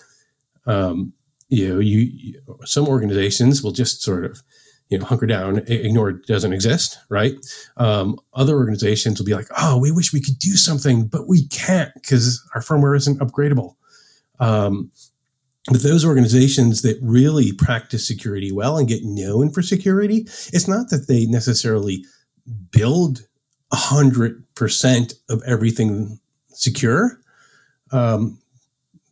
um, 0.65 1.13
you 1.49 1.67
know, 1.67 1.79
you, 1.79 1.99
you 1.99 2.41
some 2.65 2.87
organizations 2.87 3.63
will 3.63 3.71
just 3.71 4.01
sort 4.01 4.25
of 4.25 4.43
you 4.89 4.97
know, 4.97 5.05
hunker 5.05 5.25
down, 5.25 5.57
ignore 5.67 6.09
it 6.09 6.25
doesn't 6.27 6.53
exist, 6.53 6.97
right? 7.09 7.33
Um, 7.75 8.19
other 8.33 8.55
organizations 8.55 9.19
will 9.19 9.25
be 9.25 9.35
like, 9.35 9.47
oh, 9.57 9.77
we 9.77 9.91
wish 9.91 10.13
we 10.13 10.21
could 10.21 10.39
do 10.39 10.51
something, 10.51 11.07
but 11.07 11.27
we 11.27 11.47
can't 11.49 11.93
because 11.95 12.41
our 12.55 12.61
firmware 12.61 12.95
isn't 12.95 13.19
upgradable. 13.19 13.75
Um, 14.39 14.91
but 15.69 15.83
those 15.83 16.05
organizations 16.05 16.81
that 16.83 16.97
really 17.01 17.51
practice 17.51 18.07
security 18.07 18.51
well 18.51 18.77
and 18.77 18.87
get 18.87 19.03
known 19.03 19.49
for 19.49 19.61
security, 19.61 20.19
it's 20.53 20.67
not 20.67 20.89
that 20.89 21.07
they 21.07 21.25
necessarily 21.25 22.05
build 22.71 23.27
100% 23.73 25.13
of 25.29 25.43
everything 25.45 26.19
secure. 26.49 27.19
Um, 27.91 28.39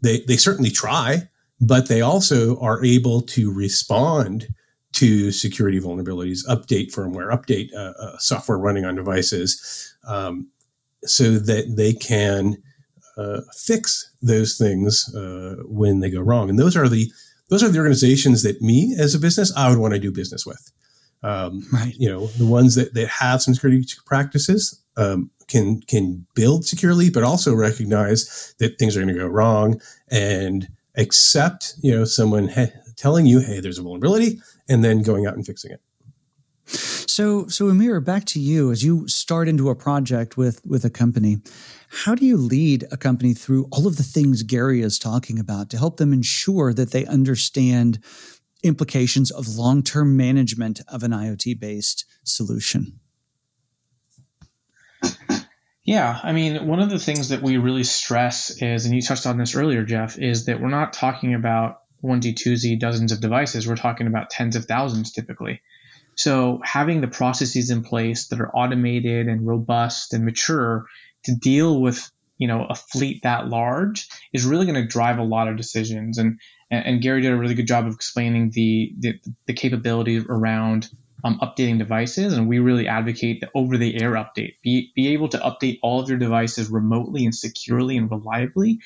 they, 0.01 0.21
they 0.21 0.38
certainly 0.38 0.69
try, 0.69 1.27
but 1.59 1.89
they 1.89 1.99
also 1.99 2.57
are 2.59 2.83
able 2.85 3.21
to 3.23 3.51
respond 3.51 4.47
to 4.95 5.29
security 5.31 5.79
vulnerabilities, 5.79 6.45
update 6.47 6.93
firmware, 6.93 7.29
update 7.29 7.73
uh, 7.73 7.93
uh, 8.01 8.17
software 8.17 8.58
running 8.58 8.86
on 8.86 8.95
devices, 8.95 9.93
um, 10.08 10.47
so 11.03 11.38
that 11.38 11.75
they 11.75 11.93
can 11.93 12.55
uh, 13.17 13.41
fix 13.53 14.12
those 14.21 14.58
things 14.58 15.13
uh, 15.13 15.55
when 15.65 15.99
they 15.99 16.10
go 16.10 16.21
wrong. 16.21 16.49
And 16.49 16.58
those 16.58 16.77
are 16.77 16.88
the 16.88 17.12
those 17.49 17.62
are 17.62 17.69
the 17.69 17.77
organizations 17.77 18.41
that 18.43 18.62
me 18.62 18.95
as 18.97 19.13
a 19.13 19.19
business 19.19 19.55
I 19.55 19.69
would 19.69 19.77
want 19.77 19.93
to 19.93 19.99
do 19.99 20.12
business 20.12 20.45
with. 20.45 20.71
Um, 21.21 21.63
right. 21.71 21.93
You 21.97 22.10
know, 22.10 22.27
the 22.27 22.45
ones 22.45 22.75
that, 22.75 22.93
that 22.93 23.08
have 23.08 23.41
some 23.41 23.53
security 23.53 23.86
practices 24.05 24.81
um, 24.97 25.29
can 25.47 25.81
can 25.81 26.25
build 26.36 26.65
securely, 26.65 27.10
but 27.10 27.23
also 27.23 27.53
recognize 27.53 28.55
that 28.60 28.79
things 28.79 28.95
are 28.95 29.01
going 29.01 29.13
to 29.13 29.19
go 29.19 29.27
wrong 29.27 29.81
and 30.10 30.69
accept 30.95 31.73
you 31.81 31.91
know 31.91 32.05
someone 32.05 32.47
ha- 32.47 32.71
telling 32.95 33.25
you, 33.25 33.41
hey, 33.41 33.60
there's 33.60 33.77
a 33.77 33.84
vulnerability 33.84 34.39
and 34.67 34.84
then 34.84 35.01
going 35.01 35.25
out 35.25 35.36
and 35.36 35.45
fixing 35.45 35.71
it. 35.71 35.82
So, 36.67 37.47
so 37.47 37.69
Amir, 37.69 38.01
back 38.01 38.25
to 38.25 38.39
you. 38.39 38.71
As 38.71 38.84
you 38.84 39.08
start 39.08 39.47
into 39.47 39.69
a 39.69 39.75
project 39.75 40.36
with 40.36 40.65
with 40.65 40.84
a 40.84 40.89
company, 40.89 41.38
how 42.04 42.15
do 42.15 42.25
you 42.25 42.36
lead 42.36 42.86
a 42.91 42.97
company 42.97 43.34
through 43.34 43.67
all 43.71 43.88
of 43.88 43.97
the 43.97 44.04
things 44.04 44.43
Gary 44.43 44.82
is 44.82 44.99
talking 44.99 45.39
about 45.39 45.69
to 45.69 45.78
help 45.78 45.97
them 45.97 46.12
ensure 46.12 46.73
that 46.73 46.91
they 46.91 47.06
understand 47.06 47.99
implications 48.63 49.32
of 49.32 49.47
long 49.47 49.84
term 49.84 50.17
management 50.17 50.82
of 50.88 51.04
an 51.04 51.12
IoT 51.12 51.60
based 51.60 52.06
solution? 52.23 52.99
Yeah, 55.86 56.19
I 56.23 56.32
mean, 56.32 56.65
one 56.65 56.80
of 56.80 56.89
the 56.89 56.97
things 56.97 57.30
that 57.30 57.43
we 57.43 57.58
really 57.58 57.84
stress 57.84 58.60
is, 58.60 58.86
and 58.86 58.95
you 58.95 59.04
touched 59.04 59.28
on 59.28 59.38
this 59.38 59.56
earlier, 59.56 59.84
Jeff, 59.84 60.17
is 60.17 60.45
that 60.45 60.60
we're 60.60 60.69
not 60.69 60.93
talking 60.93 61.36
about 61.36 61.82
onesie, 62.03 62.36
twosie, 62.36 62.79
dozens 62.79 63.12
of 63.12 63.21
devices. 63.21 63.67
We're 63.67 63.75
talking 63.75 64.08
about 64.08 64.29
tens 64.29 64.55
of 64.55 64.65
thousands 64.65 65.12
typically. 65.12 65.62
So 66.15 66.62
having 66.63 67.01
the 67.01 67.08
processes 67.08 67.69
in 67.69 67.84
place 67.84 68.27
that 68.27 68.39
are 68.39 68.55
automated 68.55 69.27
and 69.27 69.45
robust 69.45 70.13
and 70.13 70.23
mature 70.23 70.86
to 71.23 71.36
deal 71.36 71.81
with 71.81 72.10
you 72.38 72.47
know 72.47 72.65
a 72.69 72.75
fleet 72.75 73.23
that 73.23 73.47
large 73.47 74.10
is 74.34 74.45
really 74.45 74.65
going 74.65 74.81
to 74.81 74.88
drive 74.88 75.19
a 75.19 75.23
lot 75.23 75.47
of 75.47 75.58
decisions 75.58 76.17
and 76.17 76.39
and, 76.71 77.01
Gary 77.01 77.21
did 77.21 77.31
a 77.31 77.38
really 77.38 77.53
good 77.53 77.67
job 77.67 77.86
of 77.86 77.93
explaining 77.93 78.49
the 78.49 78.93
the, 78.99 79.19
the 79.45 79.53
capability 79.53 80.19
around 80.19 80.89
um, 81.23 81.39
updating 81.39 81.77
devices 81.77 82.34
and 82.34 82.49
we 82.49 82.60
really 82.60 82.88
advocate 82.88 83.39
the 83.41 83.49
over 83.55 83.77
the 83.77 84.01
air 84.01 84.12
update 84.12 84.55
be, 84.62 84.91
be 84.95 85.10
able 85.10 85.29
to 85.29 85.38
update 85.38 85.79
all 85.81 86.01
of 86.01 86.10
your 86.10 86.17
devices 86.17 86.69
remotely 86.69 87.23
and 87.23 87.34
securely 87.36 87.97
and 87.97 88.12
reliably 88.12 88.79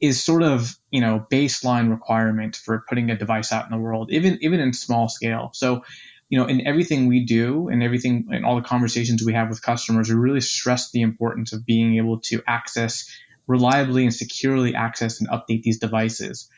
is 0.00 0.22
sort 0.22 0.42
of 0.42 0.76
you 0.90 1.00
know 1.00 1.26
baseline 1.30 1.90
requirement 1.90 2.56
for 2.56 2.84
putting 2.88 3.10
a 3.10 3.16
device 3.16 3.52
out 3.52 3.64
in 3.64 3.70
the 3.70 3.78
world 3.78 4.10
even 4.10 4.38
even 4.42 4.60
in 4.60 4.72
small 4.72 5.08
scale 5.08 5.50
so 5.52 5.82
you 6.28 6.38
know, 6.38 6.46
in 6.46 6.66
everything 6.66 7.06
we 7.06 7.24
do 7.24 7.68
and 7.68 7.82
everything 7.82 8.28
in 8.32 8.44
all 8.44 8.56
the 8.56 8.62
conversations 8.62 9.22
we 9.24 9.34
have 9.34 9.48
with 9.48 9.62
customers, 9.62 10.08
we 10.08 10.16
really 10.16 10.40
stress 10.40 10.90
the 10.90 11.02
importance 11.02 11.52
of 11.52 11.64
being 11.64 11.96
able 11.96 12.20
to 12.20 12.42
access 12.46 13.08
reliably 13.46 14.02
and 14.02 14.14
securely 14.14 14.74
access 14.74 15.20
and 15.20 15.30
update 15.30 15.62
these 15.62 15.78
devices. 15.78 16.50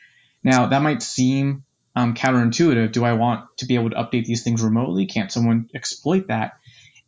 Now, 0.43 0.67
that 0.67 0.81
might 0.81 1.03
seem 1.03 1.65
um, 1.95 2.15
counterintuitive. 2.15 2.91
Do 2.91 3.05
I 3.05 3.13
want 3.13 3.45
to 3.57 3.67
be 3.67 3.75
able 3.75 3.91
to 3.91 3.95
update 3.95 4.25
these 4.25 4.43
things 4.43 4.63
remotely? 4.63 5.05
Can't 5.05 5.31
someone 5.31 5.69
exploit 5.75 6.27
that? 6.27 6.53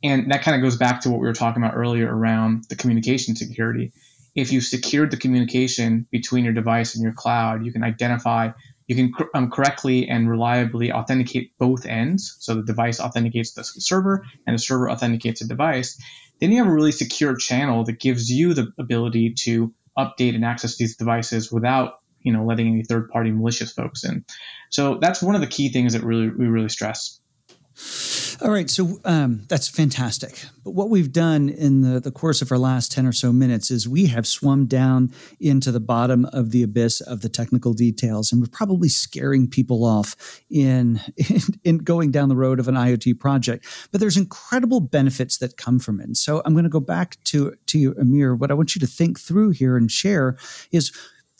And 0.04 0.32
that 0.32 0.44
kind 0.44 0.56
of 0.56 0.62
goes 0.62 0.78
back 0.78 1.02
to 1.02 1.10
what 1.10 1.20
we 1.20 1.28
were 1.28 1.34
talking 1.34 1.64
about 1.64 1.76
earlier 1.76 2.14
around 2.14 2.66
the 2.70 2.76
communication 2.76 3.36
security. 3.36 3.92
If 4.36 4.52
you've 4.52 4.64
secured 4.64 5.12
the 5.12 5.18
communication 5.18 6.08
between 6.12 6.46
your 6.46 6.54
device 6.54 6.96
and 6.96 7.04
your 7.04 7.14
cloud, 7.14 7.66
you 7.66 7.72
can 7.72 7.84
identify 7.84 8.52
you 8.92 8.96
can 8.96 9.14
um, 9.34 9.50
correctly 9.50 10.10
and 10.10 10.30
reliably 10.30 10.92
authenticate 10.92 11.58
both 11.58 11.86
ends. 11.86 12.36
So 12.40 12.56
the 12.56 12.64
device 12.64 13.00
authenticates 13.00 13.54
the 13.54 13.64
server 13.64 14.26
and 14.46 14.54
the 14.54 14.60
server 14.60 14.92
authenticates 14.92 15.40
the 15.40 15.48
device. 15.48 15.98
Then 16.42 16.52
you 16.52 16.58
have 16.58 16.68
a 16.68 16.74
really 16.74 16.92
secure 16.92 17.38
channel 17.38 17.86
that 17.86 18.02
gives 18.02 18.30
you 18.30 18.54
the 18.54 18.74
ability 18.78 19.36
to 19.44 19.74
update 19.98 20.36
and 20.36 20.44
access 20.44 20.76
these 20.76 20.98
devices 20.98 21.50
without 21.50 22.00
you 22.22 22.34
know 22.34 22.44
letting 22.44 22.68
any 22.68 22.84
third 22.84 23.10
party 23.10 23.32
malicious 23.32 23.72
folks 23.72 24.04
in. 24.04 24.26
So 24.70 24.98
that's 25.00 25.22
one 25.22 25.36
of 25.36 25.42
the 25.42 25.48
key 25.48 25.70
things 25.70 25.94
that 25.94 26.04
really 26.04 26.28
we 26.28 26.48
really 26.48 26.68
stress. 26.68 27.21
All 28.44 28.50
right, 28.50 28.72
so 28.72 29.00
um, 29.06 29.44
that's 29.50 29.68
fantastic. 29.68 30.46
But 30.64 30.72
what 30.72 30.90
we've 30.90 31.12
done 31.12 31.48
in 31.48 31.82
the, 31.82 32.00
the 32.00 32.12
course 32.12 32.42
of 32.42 32.52
our 32.52 32.58
last 32.58 32.92
10 32.92 33.06
or 33.06 33.12
so 33.12 33.32
minutes 33.32 33.70
is 33.70 33.88
we 33.88 34.08
have 34.08 34.26
swum 34.26 34.66
down 34.66 35.14
into 35.40 35.72
the 35.72 35.80
bottom 35.80 36.26
of 36.34 36.50
the 36.50 36.64
abyss 36.64 37.02
of 37.02 37.22
the 37.22 37.30
technical 37.30 37.74
details, 37.74 38.32
and 38.32 38.42
we're 38.42 38.48
probably 38.48 38.90
scaring 38.90 39.48
people 39.48 39.86
off 39.86 40.42
in, 40.50 41.00
in, 41.18 41.42
in 41.64 41.78
going 41.78 42.10
down 42.10 42.30
the 42.30 42.36
road 42.36 42.60
of 42.60 42.68
an 42.68 42.74
IoT 42.74 43.20
project. 43.20 43.64
But 43.92 44.02
there's 44.02 44.18
incredible 44.18 44.80
benefits 44.80 45.38
that 45.38 45.56
come 45.56 45.78
from 45.78 46.00
it. 46.00 46.06
And 46.06 46.18
so 46.18 46.42
I'm 46.44 46.54
going 46.54 46.64
to 46.64 46.70
go 46.70 46.80
back 46.80 47.18
to, 47.26 47.54
to 47.68 47.78
you, 47.78 47.94
Amir. 48.00 48.34
What 48.34 48.50
I 48.50 48.56
want 48.56 48.74
you 48.74 48.80
to 48.80 48.88
think 48.88 49.20
through 49.20 49.52
here 49.52 49.78
and 49.78 49.92
share 49.92 50.36
is 50.72 50.92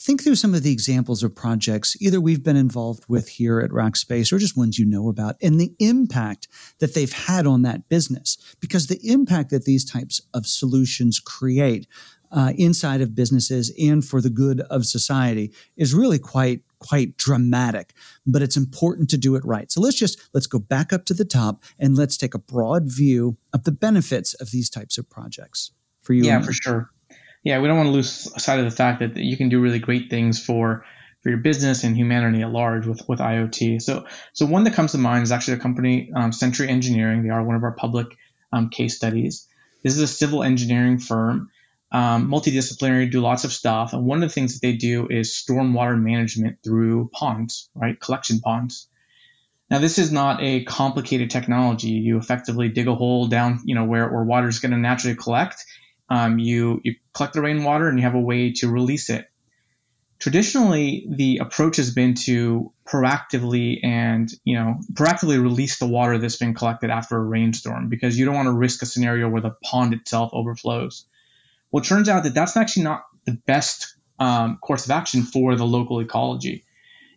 think 0.02 0.24
through 0.24 0.36
some 0.36 0.56
of 0.56 0.64
the 0.64 0.72
examples 0.72 1.22
of 1.22 1.36
projects 1.36 1.96
either 2.02 2.20
we've 2.20 2.44
been 2.44 2.56
involved 2.56 3.04
with 3.08 3.30
here 3.30 3.60
at 3.60 3.70
Rackspace 3.70 4.34
or 4.34 4.40
just 4.40 4.58
ones 4.58 4.80
you 4.80 4.86
know 4.86 5.10
about 5.10 5.36
and 5.42 5.60
the 5.60 5.74
impact 5.80 6.48
that 6.80 6.96
they've 6.96 7.12
had 7.12 7.46
on 7.46 7.62
that 7.62 7.88
business. 7.88 8.38
Because 8.60 8.88
the 8.88 9.00
impact 9.04 9.52
that 9.52 9.66
these 9.66 9.86
types 9.86 10.22
of 10.34 10.48
solutions 10.48 11.20
create 11.20 11.88
uh, 12.32 12.54
inside 12.58 13.02
of 13.02 13.14
businesses 13.14 13.74
and 13.78 14.04
for 14.04 14.22
the 14.22 14.30
good 14.30 14.62
of 14.62 14.86
society 14.86 15.54
is 15.78 15.94
really 15.94 16.20
quite 16.20 16.62
quite 16.80 17.16
dramatic 17.16 17.94
but 18.26 18.42
it's 18.42 18.58
important 18.58 19.08
to 19.08 19.18
do 19.18 19.36
it 19.36 19.46
right. 19.46 19.72
So 19.72 19.82
let's 19.82 19.98
just 19.98 20.20
let's 20.34 20.48
go 20.48 20.58
back 20.58 20.92
up 20.92 21.06
to 21.06 21.14
the 21.14 21.26
top 21.26 21.64
and 21.78 21.96
let's 21.96 22.18
take 22.18 22.34
a 22.34 22.40
broad 22.40 22.84
view 22.86 23.38
of 23.54 23.66
the 23.66 23.72
benefits 23.72 24.34
of 24.36 24.50
these 24.50 24.70
types 24.70 24.98
of 24.98 25.10
projects 25.10 25.72
for 26.02 26.14
you 26.14 26.24
yeah 26.24 26.42
for 26.42 26.54
sure 26.54 26.90
yeah, 27.44 27.60
we 27.60 27.68
don't 27.68 27.78
want 27.78 27.88
to 27.88 27.94
lose 27.94 28.32
sight 28.42 28.60
of 28.60 28.66
the 28.66 28.72
fact 28.72 29.00
that 29.00 29.18
you 29.18 29.38
can 29.38 29.50
do 29.50 29.60
really 29.60 29.80
great 29.80 30.10
things 30.10 30.44
for 30.44 30.86
for 31.22 31.30
your 31.30 31.40
business 31.40 31.84
and 31.84 31.96
humanity 31.96 32.42
at 32.42 32.52
large 32.52 32.88
with, 32.88 33.08
with 33.08 33.20
IoT. 33.20 33.82
So, 33.82 34.06
so 34.34 34.46
one 34.46 34.64
that 34.64 34.74
comes 34.74 34.94
to 34.94 34.98
mind 34.98 35.24
is 35.24 35.32
actually 35.32 35.56
a 35.56 35.60
company, 35.60 36.12
um, 36.16 36.32
Century 36.32 36.68
Engineering. 36.68 37.24
They 37.24 37.30
are 37.30 37.44
one 37.44 37.56
of 37.56 37.64
our 37.64 37.74
public 37.74 38.08
um, 38.52 38.70
case 38.70 38.96
studies. 38.96 39.48
This 39.84 39.96
is 39.96 40.02
a 40.02 40.08
civil 40.08 40.42
engineering 40.44 40.98
firm, 40.98 41.52
um, 41.92 42.30
multidisciplinary, 42.30 43.12
do 43.12 43.22
lots 43.22 43.44
of 43.44 43.54
stuff. 43.54 43.94
And 43.94 44.06
one 44.06 44.24
of 44.24 44.30
the 44.30 44.34
things 44.34 44.54
that 44.54 44.66
they 44.66 44.76
do 44.76 45.08
is 45.10 45.32
stormwater 45.32 46.00
management 46.00 46.58
through 46.64 47.10
ponds, 47.14 47.70
right? 47.76 48.00
Collection 48.00 48.40
ponds. 48.40 48.88
Now, 49.70 49.78
this 49.80 50.00
is 50.00 50.12
not 50.12 50.42
a 50.42 50.64
complicated 50.64 51.30
technology. 51.30 51.92
You 51.92 52.18
effectively 52.18 52.70
dig 52.70 52.88
a 52.88 52.96
hole 52.96 53.28
down, 53.28 53.62
you 53.66 53.76
know, 53.76 53.86
where, 53.86 54.12
where 54.12 54.24
water 54.24 54.48
is 54.48 54.60
going 54.60 54.72
to 54.72 54.78
naturally 54.78 55.16
collect 55.16 55.64
um, 56.12 56.40
you, 56.40 56.82
you 56.84 56.96
collect 57.14 57.34
the 57.34 57.42
rainwater 57.42 57.88
and 57.88 57.98
you 57.98 58.04
have 58.04 58.16
a 58.16 58.20
way 58.20 58.52
to 58.52 58.70
release 58.70 59.10
it. 59.10 59.26
Traditionally, 60.20 61.08
the 61.10 61.38
approach 61.38 61.78
has 61.78 61.94
been 61.94 62.16
to 62.26 62.74
proactively 62.86 63.80
and 63.82 64.30
you 64.44 64.60
know 64.60 64.76
proactively 64.92 65.42
release 65.42 65.80
the 65.80 65.88
water 65.88 66.18
that's 66.18 66.36
been 66.36 66.54
collected 66.54 66.90
after 66.90 67.16
a 67.16 67.24
rainstorm 67.24 67.88
because 67.88 68.20
you 68.20 68.26
don't 68.26 68.36
want 68.36 68.48
to 68.48 68.52
risk 68.52 68.82
a 68.82 68.86
scenario 68.86 69.30
where 69.30 69.42
the 69.42 69.56
pond 69.64 69.94
itself 69.94 70.32
overflows. 70.34 71.06
Well, 71.72 71.82
it 71.82 71.88
turns 71.88 72.10
out 72.10 72.24
that 72.24 72.34
that's 72.34 72.58
actually 72.58 72.84
not 72.84 73.06
the 73.26 73.40
best 73.48 73.96
um, 74.20 74.60
course 74.62 74.84
of 74.84 74.92
action 74.92 75.24
for 75.24 75.56
the 75.56 75.66
local 75.66 76.02
ecology 76.02 76.66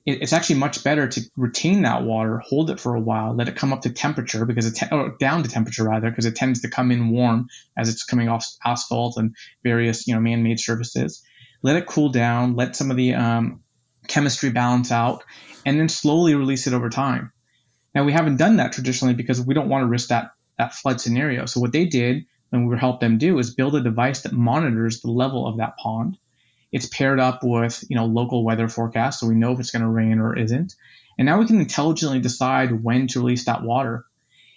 it's 0.06 0.34
actually 0.34 0.56
much 0.56 0.84
better 0.84 1.08
to 1.08 1.22
retain 1.36 1.82
that 1.82 2.02
water, 2.02 2.38
hold 2.38 2.70
it 2.70 2.78
for 2.78 2.94
a 2.94 3.00
while, 3.00 3.34
let 3.34 3.48
it 3.48 3.56
come 3.56 3.72
up 3.72 3.82
to 3.82 3.90
temperature 3.90 4.44
because 4.44 4.66
it 4.66 4.74
te- 4.74 5.08
down 5.18 5.42
to 5.42 5.48
temperature 5.48 5.84
rather 5.84 6.10
because 6.10 6.26
it 6.26 6.36
tends 6.36 6.60
to 6.60 6.68
come 6.68 6.90
in 6.90 7.10
warm 7.10 7.48
as 7.76 7.88
it's 7.88 8.04
coming 8.04 8.28
off 8.28 8.46
asphalt 8.64 9.16
and 9.16 9.34
various 9.62 10.06
you 10.06 10.14
know 10.14 10.20
man-made 10.20 10.60
surfaces. 10.60 11.22
Let 11.62 11.76
it 11.76 11.86
cool 11.86 12.10
down, 12.10 12.54
let 12.54 12.76
some 12.76 12.90
of 12.90 12.98
the 12.98 13.14
um, 13.14 13.62
chemistry 14.06 14.50
balance 14.50 14.92
out, 14.92 15.24
and 15.64 15.80
then 15.80 15.88
slowly 15.88 16.34
release 16.34 16.66
it 16.66 16.74
over 16.74 16.90
time. 16.90 17.32
Now 17.94 18.04
we 18.04 18.12
haven't 18.12 18.36
done 18.36 18.56
that 18.56 18.72
traditionally 18.72 19.14
because 19.14 19.40
we 19.40 19.54
don't 19.54 19.70
want 19.70 19.82
to 19.82 19.88
risk 19.88 20.08
that 20.08 20.32
that 20.58 20.74
flood 20.74 21.00
scenario. 21.00 21.46
So 21.46 21.60
what 21.60 21.72
they 21.72 21.86
did 21.86 22.26
and 22.52 22.68
we 22.68 22.78
helped 22.78 23.00
them 23.00 23.16
do 23.16 23.38
is 23.38 23.54
build 23.54 23.74
a 23.74 23.80
device 23.80 24.22
that 24.22 24.32
monitors 24.32 25.00
the 25.00 25.10
level 25.10 25.46
of 25.46 25.56
that 25.56 25.76
pond 25.78 26.18
it's 26.74 26.86
paired 26.86 27.20
up 27.20 27.44
with, 27.44 27.84
you 27.88 27.94
know, 27.94 28.04
local 28.04 28.44
weather 28.44 28.68
forecasts, 28.68 29.20
so 29.20 29.28
we 29.28 29.36
know 29.36 29.52
if 29.52 29.60
it's 29.60 29.70
going 29.70 29.82
to 29.82 29.88
rain 29.88 30.18
or 30.18 30.36
isn't. 30.36 30.74
And 31.16 31.26
now 31.26 31.38
we 31.38 31.46
can 31.46 31.60
intelligently 31.60 32.18
decide 32.18 32.82
when 32.82 33.06
to 33.06 33.20
release 33.20 33.44
that 33.44 33.62
water. 33.62 34.04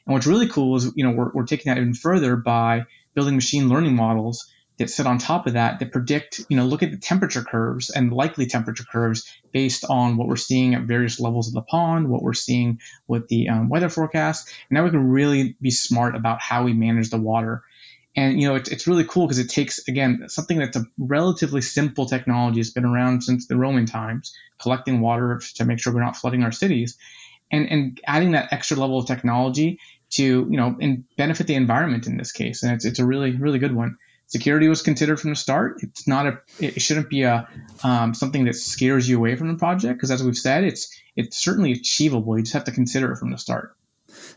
And 0.08 0.13
what's 0.13 0.25
really 0.25 0.49
cool 0.49 0.75
is, 0.77 0.91
you 0.95 1.03
know, 1.03 1.12
we're, 1.12 1.32
we're 1.32 1.45
taking 1.45 1.71
that 1.71 1.80
even 1.80 1.93
further 1.93 2.36
by 2.36 2.88
building 3.13 3.36
machine 3.36 3.69
learning 3.69 3.95
models 3.95 4.51
that 4.80 4.89
sit 4.89 5.06
on 5.06 5.19
top 5.19 5.45
of 5.45 5.53
that 5.53 5.77
that 5.77 5.91
predict, 5.91 6.41
you 6.49 6.58
know, 6.58 6.65
look 6.65 6.82
at 6.82 6.89
the 6.89 6.97
temperature 6.97 7.43
curves 7.43 7.91
and 7.91 8.12
likely 8.12 8.47
temperature 8.47 8.86
curves 8.91 9.32
based 9.51 9.86
on 9.88 10.17
what 10.17 10.27
we're 10.27 10.38
seeing 10.38 10.73
at 10.73 10.84
various 10.84 11.19
levels 11.19 11.47
of 11.47 11.53
the 11.53 11.62
pond, 11.62 12.10
what 12.10 12.23
we're 12.23 12.34
seeing 12.34 12.80
with 13.08 13.27
the 13.27 13.49
um, 13.49 13.69
weather 13.69 13.89
forecast. 13.89 14.51
And 14.69 14.77
now 14.77 14.86
we 14.86 14.89
can 14.89 15.08
really 15.08 15.56
be 15.62 15.69
smart 15.69 16.15
about 16.15 16.41
how 16.41 16.63
we 16.63 16.73
manage 16.73 17.12
the 17.12 17.19
water. 17.19 17.62
And 18.17 18.41
you 18.41 18.47
know, 18.47 18.56
it's, 18.56 18.67
it's 18.69 18.88
really 18.88 19.03
cool 19.03 19.27
because 19.27 19.38
it 19.38 19.49
takes 19.49 19.88
again 19.88 20.25
something 20.27 20.58
that's 20.58 20.75
a 20.75 20.86
relatively 20.97 21.62
simple 21.62 22.08
technology. 22.08 22.60
It's 22.60 22.71
been 22.71 22.84
around 22.84 23.21
since 23.21 23.45
the 23.45 23.56
Roman 23.56 23.86
times, 23.86 24.36
collecting 24.60 25.01
water 25.01 25.39
to 25.56 25.65
make 25.65 25.80
sure 25.80 25.93
we're 25.93 26.03
not 26.03 26.17
flooding 26.17 26.43
our 26.43 26.51
cities, 26.51 26.97
and 27.51 27.69
and 27.69 28.01
adding 28.08 28.32
that 28.32 28.51
extra 28.51 28.75
level 28.75 28.97
of 28.97 29.06
technology 29.06 29.80
to 30.10 30.23
you 30.23 30.58
know 30.58 30.75
and 30.82 31.03
benefit 31.15 31.45
the 31.45 31.53
environment 31.53 32.08
in 32.08 32.17
this 32.17 32.32
case. 32.32 32.63
And 32.63 32.73
it's 32.73 32.86
it's 32.86 32.97
a 32.97 33.06
really 33.06 33.36
really 33.36 33.60
good 33.60 33.75
one. 33.75 33.97
Security 34.25 34.67
was 34.67 34.82
considered 34.82 35.21
from 35.21 35.30
the 35.30 35.36
start. 35.36 35.77
It's 35.84 36.08
not 36.08 36.25
a 36.25 36.39
it 36.60 36.82
shouldn't 36.82 37.10
be 37.12 37.21
a 37.21 37.47
um, 37.84 38.15
something 38.15 38.45
that 38.45 38.56
scares 38.56 39.08
you 39.08 39.17
away 39.17 39.36
from 39.36 39.49
the 39.49 39.60
project 39.60 39.93
because 39.93 40.10
as 40.10 40.23
we've 40.23 40.36
said, 40.36 40.63
it's 40.63 40.91
it's 41.15 41.38
certainly 41.38 41.71
achievable. 41.71 42.36
You 42.36 42.43
just 42.43 42.53
have 42.53 42.63
to 42.63 42.71
consider 42.71 43.12
it 43.12 43.17
from 43.17 43.30
the 43.30 43.38
start. 43.38 43.75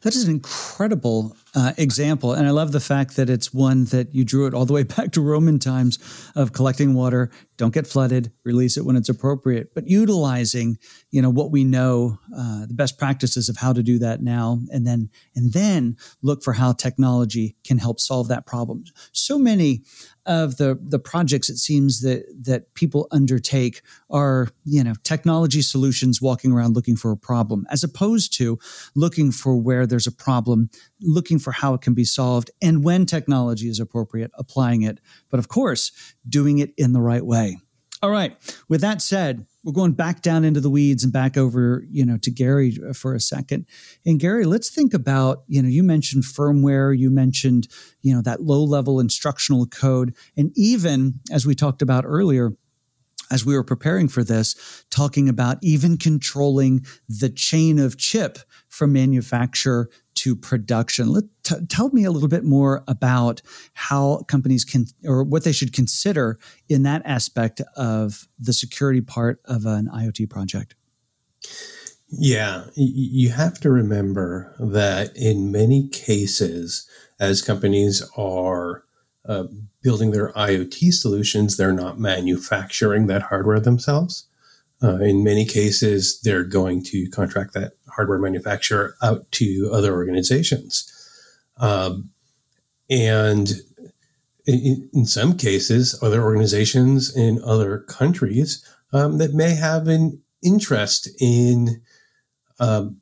That 0.03 0.17
is 0.17 0.25
an 0.25 0.31
incredible 0.31 1.37
uh, 1.55 1.73
example. 1.77 2.33
And 2.33 2.47
I 2.47 2.51
love 2.51 2.73
the 2.73 2.81
fact 2.81 3.17
that 3.17 3.29
it's 3.29 3.53
one 3.53 3.85
that 3.87 4.15
you 4.15 4.25
drew 4.25 4.47
it 4.47 4.55
all 4.55 4.65
the 4.65 4.73
way 4.73 4.83
back 4.97 5.13
to 5.13 5.21
Roman 5.21 5.59
times 5.59 5.99
of 6.35 6.53
collecting 6.53 6.95
water, 6.95 7.31
don't 7.57 7.75
get 7.75 7.87
flooded, 7.87 8.33
release 8.45 8.77
it 8.77 8.87
when 8.87 8.97
it's 8.97 9.09
appropriate, 9.09 9.75
but 9.75 9.87
utilizing, 9.87 10.79
you 11.11 11.21
know, 11.21 11.29
what 11.29 11.51
we 11.51 11.65
know, 11.65 12.19
uh, 12.35 12.67
the 12.67 12.75
best 12.75 12.99
practices 12.99 13.49
of 13.49 13.59
how 13.59 13.73
to 13.73 13.83
do 13.83 13.99
that 13.99 14.23
now, 14.23 14.61
and 14.71 14.87
then, 14.87 15.11
and 15.37 15.53
then 15.53 15.97
look 16.23 16.43
for 16.43 16.55
how 16.55 16.73
technology 16.73 17.57
can 17.65 17.79
help 17.79 18.01
solve 18.01 18.29
that 18.29 18.47
problem. 18.47 18.85
So 19.13 19.39
many 19.39 19.83
of 20.31 20.59
the 20.59 20.79
the 20.81 21.01
projects 21.01 21.51
it 21.51 21.57
seems 21.57 22.03
that 22.03 22.25
that 22.41 22.73
people 22.75 23.09
undertake 23.11 23.83
are 24.11 24.49
you 24.65 24.83
know 24.83 24.95
technology 25.03 25.61
solutions 25.61 26.23
walking 26.23 26.53
around 26.53 26.77
looking 26.77 26.95
for 26.95 27.11
a 27.11 27.17
problem 27.17 27.67
as 27.69 27.83
opposed 27.83 28.33
to 28.33 28.57
looking 28.95 29.33
for 29.33 29.57
where 29.57 29.89
there's 29.89 30.07
a 30.07 30.13
problem 30.13 30.71
looking 31.03 31.41
for 31.41 31.51
how 31.51 31.75
it 31.75 31.81
can 31.81 31.95
be 31.95 32.05
solved 32.05 32.49
and 32.63 32.85
when 32.85 33.05
technology 33.05 33.69
is 33.69 33.81
appropriate 33.81 34.31
applying 34.35 34.83
it 34.83 35.01
but 35.31 35.41
of 35.41 35.49
course 35.49 35.91
doing 36.29 36.59
it 36.59 36.73
in 36.77 36.93
the 36.93 37.03
right 37.03 37.27
way 37.27 37.59
All 38.03 38.11
right. 38.11 38.35
With 38.69 38.81
that 38.81 39.03
said, 39.03 39.47
we're 39.63 39.75
going 39.75 39.93
back 39.93 40.23
down 40.23 40.43
into 40.43 40.61
the 40.61 40.71
weeds 40.71 41.05
and 41.05 41.13
back 41.13 41.37
over, 41.37 41.85
you 41.91 42.07
know, 42.07 42.17
to 42.19 42.31
Gary 42.31 42.79
uh, 42.89 42.95
for 42.95 43.15
a 43.15 43.21
second. 43.21 43.67
And 44.07 44.19
Gary, 44.19 44.47
let's 44.47 44.71
think 44.71 44.95
about, 44.95 45.43
you 45.49 45.61
know, 45.61 45.69
you 45.69 45.83
mentioned 45.83 46.25
firmware, 46.25 46.97
you 46.97 47.11
mentioned, 47.11 47.69
you 48.01 48.15
know, 48.15 48.23
that 48.23 48.41
low 48.41 48.65
level 48.65 49.01
instructional 49.01 49.67
code, 49.67 50.15
and 50.35 50.51
even 50.57 51.21
as 51.31 51.45
we 51.45 51.55
talked 51.55 51.83
about 51.83 52.05
earlier, 52.07 52.53
as 53.31 53.45
we 53.45 53.55
were 53.55 53.63
preparing 53.63 54.09
for 54.09 54.25
this, 54.25 54.85
talking 54.91 55.29
about 55.29 55.59
even 55.63 55.97
controlling 55.99 56.85
the 57.09 57.29
chain 57.29 57.79
of 57.79 57.99
chip 57.99 58.39
from 58.69 58.93
manufacturer 58.93 59.89
to 60.21 60.37
production. 60.37 61.09
Let 61.09 61.25
t- 61.43 61.67
tell 61.69 61.89
me 61.91 62.05
a 62.05 62.11
little 62.11 62.29
bit 62.29 62.45
more 62.45 62.85
about 62.87 63.41
how 63.73 64.25
companies 64.29 64.65
can 64.65 64.87
or 65.05 65.23
what 65.25 65.45
they 65.45 65.53
should 65.53 65.73
consider 65.73 66.39
in 66.69 66.83
that 66.83 67.03
aspect 67.05 67.63
of 67.77 68.29
the 68.39 68.53
security 68.53 69.01
part 69.01 69.41
of 69.47 69.65
an 69.65 69.89
IoT 69.93 70.29
project. 70.29 70.75
Yeah, 72.11 72.65
you 72.75 73.31
have 73.31 73.61
to 73.61 73.71
remember 73.71 74.55
that 74.59 75.17
in 75.17 75.53
many 75.53 75.89
cases, 75.89 76.87
as 77.19 77.41
companies 77.41 78.03
are 78.17 78.85
uh, 79.27 79.45
building 79.81 80.11
their 80.11 80.33
IoT 80.33 80.93
solutions, 80.93 81.57
they're 81.57 81.73
not 81.73 81.99
manufacturing 81.99 83.07
that 83.07 83.23
hardware 83.23 83.61
themselves. 83.61 84.27
Uh, 84.83 84.97
in 84.97 85.23
many 85.23 85.45
cases, 85.45 86.21
they're 86.23 86.45
going 86.45 86.83
to 86.83 87.09
contract 87.11 87.53
that 87.53 87.73
hardware 87.89 88.19
manufacturer 88.19 88.97
out 89.03 89.31
to 89.31 89.71
other 89.73 89.93
organizations. 89.93 90.91
Um, 91.59 92.11
and 92.89 93.53
in, 94.47 94.89
in, 94.95 95.05
some 95.05 95.37
cases, 95.37 95.99
other 96.03 96.23
organizations 96.23 97.15
in 97.15 97.43
other 97.45 97.79
countries 97.79 98.65
um, 98.93 99.19
that 99.19 99.35
may 99.35 99.55
have 99.55 99.87
an 99.87 100.23
interest 100.43 101.09
in 101.21 101.83
um, 102.59 103.01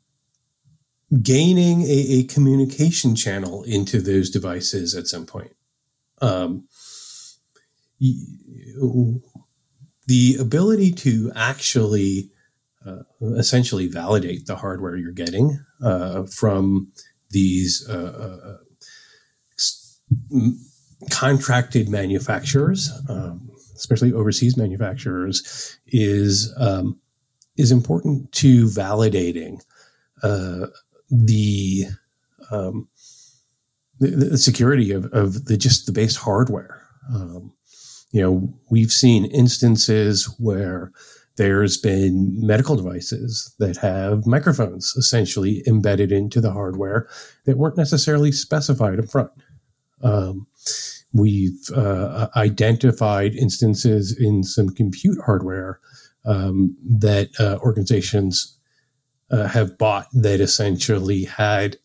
gaining 1.23 1.83
a, 1.83 2.07
a, 2.19 2.23
communication 2.25 3.15
channel 3.15 3.63
into 3.63 4.01
those 4.01 4.31
devices 4.31 4.95
at 4.95 5.07
some 5.07 5.25
point. 5.25 5.55
Um, 6.21 6.69
the 10.09 10.37
ability 10.41 10.91
to 10.91 11.31
actually 11.37 12.31
uh, 12.87 13.03
essentially 13.37 13.87
validate 13.89 14.47
the 14.47 14.57
hardware 14.57 14.97
you're 14.97 15.13
getting 15.13 15.63
uh, 15.83 16.25
from 16.25 16.91
these 17.31 17.87
uh, 17.89 18.57
uh 20.41 20.41
contracted 21.11 21.91
manufacturers, 21.91 22.91
um, 23.11 23.51
especially 23.77 24.13
overseas 24.15 24.57
manufacturers, 24.57 25.79
is 25.87 26.53
um, 26.57 26.99
is 27.59 27.71
important 27.71 28.33
to 28.33 28.65
validating 28.67 29.61
uh, 30.23 30.69
the, 31.11 31.87
um, 32.51 32.89
the, 33.99 34.09
the 34.09 34.39
security 34.39 34.93
of, 34.93 35.05
of 35.07 35.45
the 35.45 35.59
just 35.59 35.85
the 35.87 35.93
base 35.93 36.17
hardware. 36.17 36.83
Um, 37.13 37.53
you 38.11 38.23
know, 38.23 38.55
we've 38.71 38.93
seen 38.93 39.27
instances 39.27 40.35
where 40.39 40.93
there's 41.37 41.77
been 41.77 42.35
medical 42.45 42.75
devices 42.75 43.55
that 43.59 43.77
have 43.77 44.27
microphones 44.27 44.95
essentially 44.97 45.63
embedded 45.67 46.11
into 46.11 46.41
the 46.41 46.53
hardware 46.53 47.09
that 47.45 47.57
weren't 47.57 47.77
necessarily 47.77 48.33
specified 48.33 48.99
up 48.99 49.09
front. 49.09 49.31
Um, 50.03 50.47
we've 51.13 51.71
uh, 51.75 52.29
identified 52.35 53.35
instances 53.35 54.17
in 54.19 54.43
some 54.43 54.71
compute 54.71 55.19
hardware 55.25 55.81
um, 56.25 56.77
that 56.85 57.29
uh, 57.39 57.59
organizations 57.63 58.59
uh, 59.31 59.47
have 59.47 59.79
bought 59.79 60.07
that 60.13 60.41
essentially 60.41 61.25
had 61.25 61.77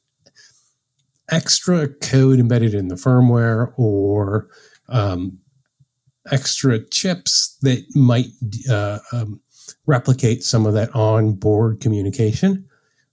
extra 1.30 1.88
code 1.88 2.40
embedded 2.40 2.74
in 2.74 2.88
the 2.88 2.96
firmware 2.96 3.74
or 3.78 4.50
um, 4.90 5.40
extra 6.32 6.80
chips 6.90 7.58
that 7.62 7.84
might 7.96 8.28
uh, 8.70 9.00
um, 9.12 9.42
replicate 9.86 10.44
some 10.44 10.66
of 10.66 10.74
that 10.74 10.94
on-board 10.96 11.80
communication 11.82 12.68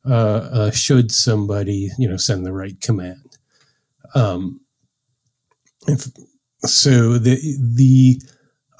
uh, 0.08 0.48
uh, 0.52 0.70
should 0.70 1.12
somebody 1.12 1.90
you 1.98 2.08
know 2.08 2.16
send 2.16 2.46
the 2.46 2.52
right 2.52 2.80
command. 2.80 3.38
Um, 4.14 4.60
if, 5.86 6.06
so 6.64 7.18
the 7.18 7.38
the 7.58 8.20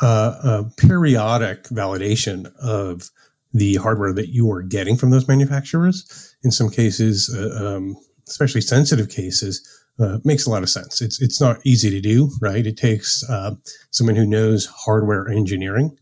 uh, 0.00 0.34
uh, 0.42 0.62
periodic 0.76 1.64
validation 1.64 2.50
of 2.56 3.10
the 3.52 3.74
hardware 3.76 4.12
that 4.12 4.28
you 4.28 4.50
are 4.50 4.62
getting 4.62 4.96
from 4.96 5.10
those 5.10 5.28
manufacturers, 5.28 6.34
in 6.42 6.50
some 6.50 6.70
cases, 6.70 7.34
uh, 7.34 7.76
um, 7.76 7.96
especially 8.28 8.60
sensitive 8.60 9.08
cases, 9.08 9.79
uh, 10.00 10.18
makes 10.24 10.46
a 10.46 10.50
lot 10.50 10.62
of 10.62 10.70
sense. 10.70 11.00
It's 11.00 11.20
it's 11.20 11.40
not 11.40 11.58
easy 11.64 11.90
to 11.90 12.00
do, 12.00 12.30
right? 12.40 12.66
It 12.66 12.76
takes 12.76 13.28
uh, 13.28 13.54
someone 13.90 14.16
who 14.16 14.26
knows 14.26 14.66
hardware 14.66 15.28
engineering 15.28 15.96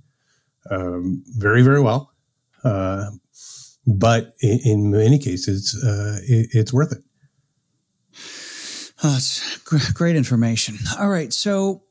um, 0.70 1.22
very 1.37 1.62
very 1.62 1.80
well, 1.80 2.12
uh, 2.64 3.06
but 3.87 4.34
in, 4.40 4.61
in, 4.64 4.90
many 4.90 5.18
cases, 5.18 5.74
uh, 5.84 6.18
it, 6.22 6.50
it's 6.52 6.72
worth 6.72 6.92
it. 6.92 7.02
Oh, 9.02 9.12
that's 9.12 9.56
great 9.92 10.16
information. 10.16 10.76
All 10.98 11.08
right, 11.08 11.32
so 11.32 11.82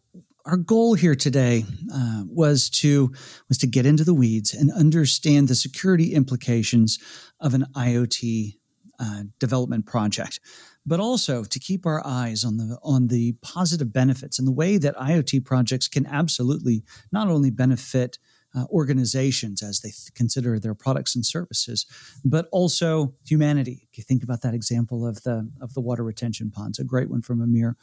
our 0.46 0.58
goal 0.58 0.94
here 0.94 1.16
today 1.16 1.66
uh, 1.94 2.24
was 2.28 2.70
to 2.70 3.12
was 3.50 3.58
to 3.60 3.68
get 3.68 3.86
into 3.86 4.04
the 4.04 4.14
weeds 4.14 4.54
and 4.54 4.72
understand 4.72 5.48
the 5.48 5.56
security 5.56 6.14
implications 6.14 7.00
of 7.40 7.54
an 7.54 7.66
IoT 7.76 8.56
uh, 9.00 9.24
development 9.40 9.86
project 9.86 10.40
but 10.88 11.02
also 11.02 11.44
to 11.44 11.60
keep 11.60 11.86
our 11.86 12.02
eyes 12.08 12.44
on 12.46 12.58
the 12.58 12.80
on 12.82 13.08
the 13.08 13.34
positive 13.42 13.92
benefits 13.92 14.40
and 14.40 14.48
the 14.48 14.54
way 14.54 14.78
that 14.78 14.96
IoT 14.96 15.46
projects 15.46 15.88
can 15.88 16.06
absolutely 16.08 16.84
not 17.12 17.28
only 17.28 17.52
benefit 17.52 18.18
uh, 18.56 18.64
organizations 18.72 19.62
as 19.62 19.82
they 19.82 19.90
th- 19.90 20.14
consider 20.16 20.58
their 20.58 20.74
products 20.74 21.16
and 21.16 21.26
services, 21.26 21.86
but 22.24 22.48
also 22.52 23.14
humanity. 23.26 23.88
If 23.92 23.98
you 23.98 24.04
think 24.04 24.24
about 24.24 24.42
that 24.42 24.54
example 24.54 25.06
of 25.06 25.24
the 25.24 25.52
of 25.62 25.74
the 25.74 25.82
water 25.82 26.04
retention 26.04 26.50
ponds, 26.50 26.80
a 26.80 26.84
great 26.84 27.10
one 27.10 27.22
from 27.22 27.42
Amir. 27.42 27.76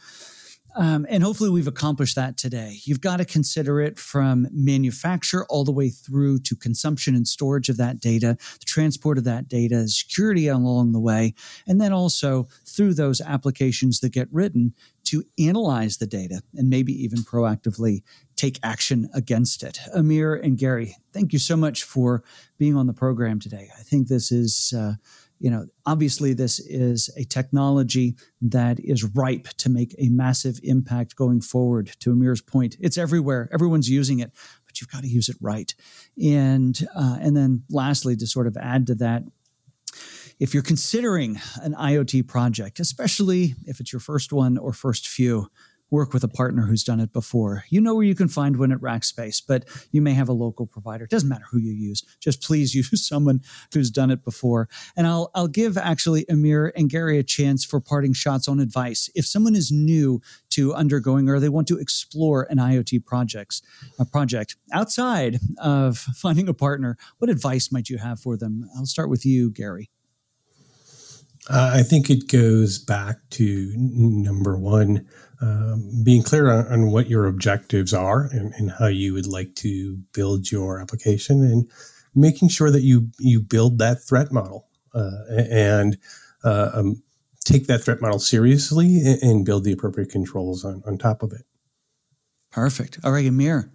Um, 0.75 1.07
and 1.09 1.23
hopefully, 1.23 1.51
we've 1.51 1.69
accomplished 1.69 2.17
that 2.17 2.37
today. 2.37 2.79
You've 2.85 3.01
got 3.01 3.19
to 3.19 3.25
consider 3.25 3.81
it 3.81 3.99
from 3.99 4.49
manufacture 4.53 5.45
all 5.47 5.65
the 5.65 5.73
way 5.73 5.91
through 5.91 6.41
to 6.41 6.57
consumption 6.57 7.15
and 7.15 7.29
storage 7.29 7.69
of 7.69 7.77
that 7.77 8.01
data, 8.01 8.37
the 8.59 8.67
transport 8.67 9.19
of 9.19 9.25
that 9.25 9.49
data, 9.49 9.89
security 9.89 10.49
along 10.49 10.93
the 10.93 11.01
way, 11.01 11.35
and 11.67 11.81
then 11.81 11.93
also 11.93 12.49
through 12.67 12.95
those 12.95 13.21
applications 13.21 14.01
that 14.01 14.11
get 14.11 14.29
written 14.33 14.75
to 15.05 15.23
analyze 15.39 15.99
the 15.99 16.07
data 16.07 16.41
and 16.55 16.71
maybe 16.71 16.93
even 16.93 17.19
proactively 17.19 18.03
take 18.37 18.59
action 18.63 19.09
against 19.15 19.63
it. 19.63 19.79
Amir 19.95 20.35
and 20.35 20.59
Gary, 20.59 20.97
thank 21.13 21.33
you 21.33 21.39
so 21.39 21.57
much 21.57 21.85
for 21.85 22.25
being 22.59 22.77
on 22.77 22.87
the 22.87 22.93
program 22.93 23.39
today. 23.39 23.69
I 23.79 23.83
think 23.83 24.09
this 24.09 24.33
is. 24.33 24.75
Uh, 24.77 24.95
you 25.39 25.51
know, 25.51 25.67
obviously 25.85 26.33
this 26.33 26.59
is 26.61 27.11
a 27.17 27.25
technology 27.25 28.17
that 28.41 28.79
is 28.81 29.05
ripe 29.05 29.49
to 29.59 29.69
make 29.69 29.95
a 29.99 30.09
massive 30.09 30.59
impact 30.63 31.17
going 31.17 31.41
forward. 31.41 31.91
To 32.01 32.13
Amir's 32.13 32.41
point, 32.41 32.77
it's 32.81 32.97
everywhere. 32.97 33.49
Everyone's 33.53 33.91
using 33.91 34.21
it, 34.21 34.33
but 34.67 34.81
you've 34.81 34.91
got 34.91 35.03
to 35.03 35.09
use 35.09 35.29
it 35.29 35.37
right. 35.41 35.75
And 36.23 36.79
uh, 36.95 37.19
and 37.21 37.37
then 37.37 37.65
lastly, 37.71 38.17
to 38.17 38.27
sort 38.27 38.47
of 38.47 38.57
add 38.57 38.87
to 38.87 38.95
that, 38.97 39.25
if 40.39 40.55
you're 40.55 40.63
considering 40.63 41.41
an 41.63 41.75
IoT 41.75 42.27
project, 42.27 42.81
especially 42.81 43.55
if 43.67 43.81
it's 43.81 43.93
your 43.93 44.01
first 44.01 44.33
one 44.33 44.59
or 44.59 44.73
first 44.73 45.07
few, 45.07 45.49
work 45.91 46.13
with 46.13 46.25
a 46.25 46.29
partner 46.29 46.67
who's 46.67 46.85
done 46.85 47.01
it 47.01 47.13
before. 47.13 47.65
You 47.69 47.81
know 47.81 47.95
where 47.95 48.05
you 48.05 48.15
can 48.15 48.29
find 48.29 48.57
one 48.57 48.73
at 48.73 48.81
Rackspace, 48.81 49.43
but 49.47 49.65
you 49.93 50.03
may 50.03 50.13
have 50.13 50.29
a 50.29 50.33
local 50.33 50.67
provider. 50.67 51.05
It 51.05 51.11
doesn't 51.11 51.29
matter 51.29 51.45
who 51.51 51.59
you 51.59 51.73
use. 51.73 52.03
Just 52.21 52.43
please 52.43 52.75
use 52.75 53.07
someone 53.07 53.41
who's 53.73 53.91
done 53.91 54.11
it 54.11 54.25
before. 54.25 54.69
And 54.97 55.07
I'll 55.07 55.31
I'll 55.35 55.49
give 55.49 55.77
actually 55.77 56.25
Amir 56.29 56.73
and 56.77 56.91
Gary 56.91 57.19
a 57.19 57.23
chance 57.23 57.65
for 57.65 57.81
parting 57.81 58.13
shots 58.13 58.49
on 58.49 58.61
advice. 58.61 59.11
If 59.15 59.27
someone 59.27 59.55
is 59.55 59.71
new 59.71 60.21
to 60.51 60.75
undergoing 60.75 61.29
or 61.29 61.41
they 61.41 61.49
want 61.49 61.69
to 61.69 61.79
explore 61.79 62.47
an 62.51 62.59
IoT 62.59 63.05
projects 63.05 63.63
a 63.99 64.05
project 64.05 64.57
outside 64.73 65.39
of 65.59 65.99
finding 66.17 66.49
a 66.49 66.55
partner, 66.55 66.97
what 67.19 67.31
advice 67.31 67.71
might 67.71 67.89
you 67.89 67.99
have 67.99 68.21
for 68.21 68.37
them? 68.37 68.69
I'll 68.77 68.87
start 68.87 69.11
with 69.11 69.25
you, 69.25 69.51
Gary. 69.51 69.91
Uh, 71.49 71.73
I 71.75 71.83
think 71.83 72.09
it 72.09 72.29
goes 72.29 72.79
back 72.79 73.17
to 73.31 73.73
number 73.77 74.57
one, 74.57 75.07
um, 75.43 76.03
being 76.03 76.23
clear 76.23 76.51
on, 76.51 76.67
on, 76.69 76.91
what 76.91 77.09
your 77.09 77.27
objectives 77.27 77.93
are 77.93 78.29
and, 78.33 78.55
and, 78.55 78.71
how 78.71 78.87
you 78.87 79.13
would 79.13 79.27
like 79.27 79.55
to 79.57 79.99
build 80.15 80.51
your 80.51 80.81
application, 80.81 81.43
and 81.43 81.71
making 82.15 82.49
sure 82.49 82.71
that 82.71 82.81
you 82.81 83.11
you 83.19 83.41
build 83.41 83.79
that 83.79 84.03
threat 84.03 84.33
model 84.33 84.69
uh, 84.95 85.11
and 85.29 85.99
uh, 86.45 86.71
um, 86.73 87.03
take 87.45 87.67
that 87.67 87.83
threat 87.85 88.01
model 88.01 88.19
seriously 88.19 89.01
and, 89.01 89.23
and, 89.23 89.45
build 89.45 89.65
the 89.65 89.73
appropriate 89.73 90.11
controls 90.11 90.65
on, 90.65 90.83
on 90.87 90.97
top 90.97 91.23
of 91.23 91.33
it. 91.33 91.45
Perfect. 92.51 92.99
All 93.05 93.13
right, 93.13 93.27
Amir. 93.27 93.71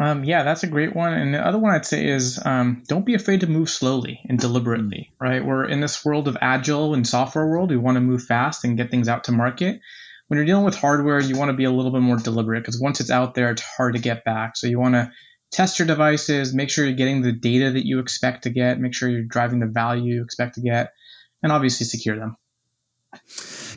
Um, 0.00 0.22
yeah, 0.22 0.44
that's 0.44 0.62
a 0.62 0.68
great 0.68 0.94
one. 0.94 1.12
And 1.12 1.34
the 1.34 1.44
other 1.44 1.58
one 1.58 1.74
I'd 1.74 1.84
say 1.84 2.06
is 2.06 2.40
um, 2.44 2.84
don't 2.86 3.04
be 3.04 3.14
afraid 3.14 3.40
to 3.40 3.48
move 3.48 3.68
slowly 3.68 4.20
and 4.28 4.38
deliberately, 4.38 5.10
right? 5.20 5.44
We're 5.44 5.64
in 5.64 5.80
this 5.80 6.04
world 6.04 6.28
of 6.28 6.38
agile 6.40 6.94
and 6.94 7.06
software 7.06 7.48
world. 7.48 7.70
We 7.70 7.76
want 7.76 7.96
to 7.96 8.00
move 8.00 8.22
fast 8.22 8.64
and 8.64 8.76
get 8.76 8.90
things 8.90 9.08
out 9.08 9.24
to 9.24 9.32
market. 9.32 9.80
When 10.28 10.36
you're 10.36 10.46
dealing 10.46 10.64
with 10.64 10.76
hardware, 10.76 11.20
you 11.20 11.36
want 11.36 11.48
to 11.50 11.56
be 11.56 11.64
a 11.64 11.70
little 11.70 11.90
bit 11.90 12.02
more 12.02 12.16
deliberate 12.16 12.60
because 12.60 12.80
once 12.80 13.00
it's 13.00 13.10
out 13.10 13.34
there, 13.34 13.50
it's 13.50 13.62
hard 13.62 13.94
to 13.94 14.00
get 14.00 14.24
back. 14.24 14.56
So 14.56 14.68
you 14.68 14.78
want 14.78 14.94
to 14.94 15.10
test 15.50 15.78
your 15.78 15.88
devices, 15.88 16.54
make 16.54 16.70
sure 16.70 16.84
you're 16.84 16.94
getting 16.94 17.22
the 17.22 17.32
data 17.32 17.72
that 17.72 17.86
you 17.86 17.98
expect 17.98 18.44
to 18.44 18.50
get, 18.50 18.78
make 18.78 18.94
sure 18.94 19.08
you're 19.08 19.22
driving 19.22 19.58
the 19.58 19.66
value 19.66 20.14
you 20.14 20.22
expect 20.22 20.56
to 20.56 20.60
get, 20.60 20.92
and 21.42 21.50
obviously 21.50 21.86
secure 21.86 22.16
them. 22.18 22.36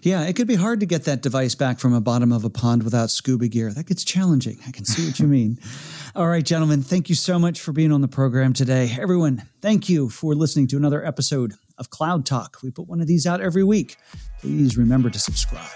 Yeah, 0.04 0.24
it 0.24 0.36
could 0.36 0.48
be 0.48 0.56
hard 0.56 0.80
to 0.80 0.88
get 0.88 1.04
that 1.06 1.22
device 1.22 1.54
back 1.54 1.80
from 1.80 1.94
a 1.94 2.02
bottom 2.02 2.32
of 2.32 2.44
a 2.44 2.50
pond 2.50 2.82
without 2.82 3.12
scuba 3.12 3.48
gear. 3.48 3.72
That 3.72 3.86
gets 3.86 4.04
challenging. 4.04 4.58
I 4.68 4.72
can 4.72 4.84
see 4.84 5.06
what 5.06 5.20
you 5.20 5.28
mean. 5.28 5.60
All 6.16 6.28
right, 6.28 6.44
gentlemen, 6.44 6.82
thank 6.82 7.08
you 7.08 7.16
so 7.16 7.38
much 7.38 7.62
for 7.62 7.72
being 7.72 7.92
on 7.92 8.02
the 8.02 8.08
program 8.08 8.54
today. 8.54 8.96
Everyone, 9.00 9.44
thank 9.62 9.90
you 9.90 10.10
for 10.10 10.34
listening 10.34 10.68
to 10.68 10.78
another 10.78 11.06
episode 11.06 11.54
of 11.78 11.92
Cloud 11.92 12.26
Talk. 12.26 12.58
We 12.64 12.72
put 12.72 12.88
one 12.88 13.00
of 13.00 13.08
these 13.08 13.28
out 13.28 13.42
every 13.42 13.64
week. 13.64 13.98
Please 14.40 14.76
remember 14.76 15.12
to 15.12 15.20
subscribe. 15.20 15.70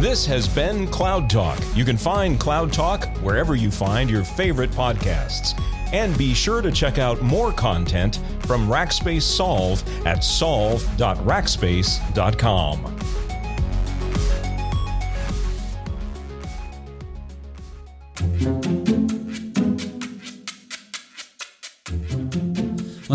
This 0.00 0.24
has 0.26 0.46
been 0.46 0.86
Cloud 0.86 1.28
Talk. 1.28 1.58
You 1.74 1.84
can 1.84 1.96
find 1.96 2.38
Cloud 2.38 2.72
Talk 2.72 3.06
wherever 3.18 3.54
you 3.54 3.70
find 3.70 4.10
your 4.10 4.24
favorite 4.24 4.70
podcasts. 4.70 5.58
And 5.92 6.16
be 6.16 6.34
sure 6.34 6.62
to 6.62 6.70
check 6.70 6.98
out 6.98 7.20
more 7.22 7.50
content 7.52 8.20
from 8.40 8.68
Rackspace 8.68 9.22
Solve 9.22 9.82
at 10.06 10.22
solve.rackspace.com. 10.24 12.96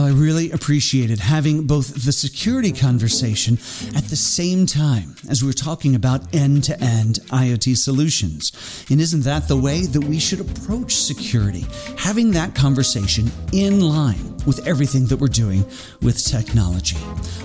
I 0.06 0.10
really 0.10 0.52
appreciated 0.52 1.20
having 1.20 1.66
both 1.66 2.06
the 2.06 2.12
security 2.12 2.72
conversation 2.72 3.56
at 3.96 4.04
the 4.04 4.16
same 4.16 4.68
time 4.68 5.16
as 5.28 5.44
we're 5.44 5.52
talking 5.52 5.96
about 5.96 6.22
end 6.32 6.66
to 6.66 6.80
end 6.80 7.22
IoT 7.30 7.76
solutions. 7.76 8.52
And 8.92 9.02
isn't 9.02 9.24
that 9.24 9.48
the 9.48 9.58
way 9.58 9.88
that 9.88 10.04
we 10.04 10.20
should 10.20 10.42
approach 10.42 10.96
security? 10.96 11.66
Having 11.98 12.32
that 12.32 12.54
conversation 12.54 13.32
in 13.52 13.82
line 13.82 14.35
with 14.46 14.66
everything 14.68 15.06
that 15.08 15.18
we're 15.18 15.28
doing 15.28 15.66
with 16.02 16.24
technology. 16.24 16.98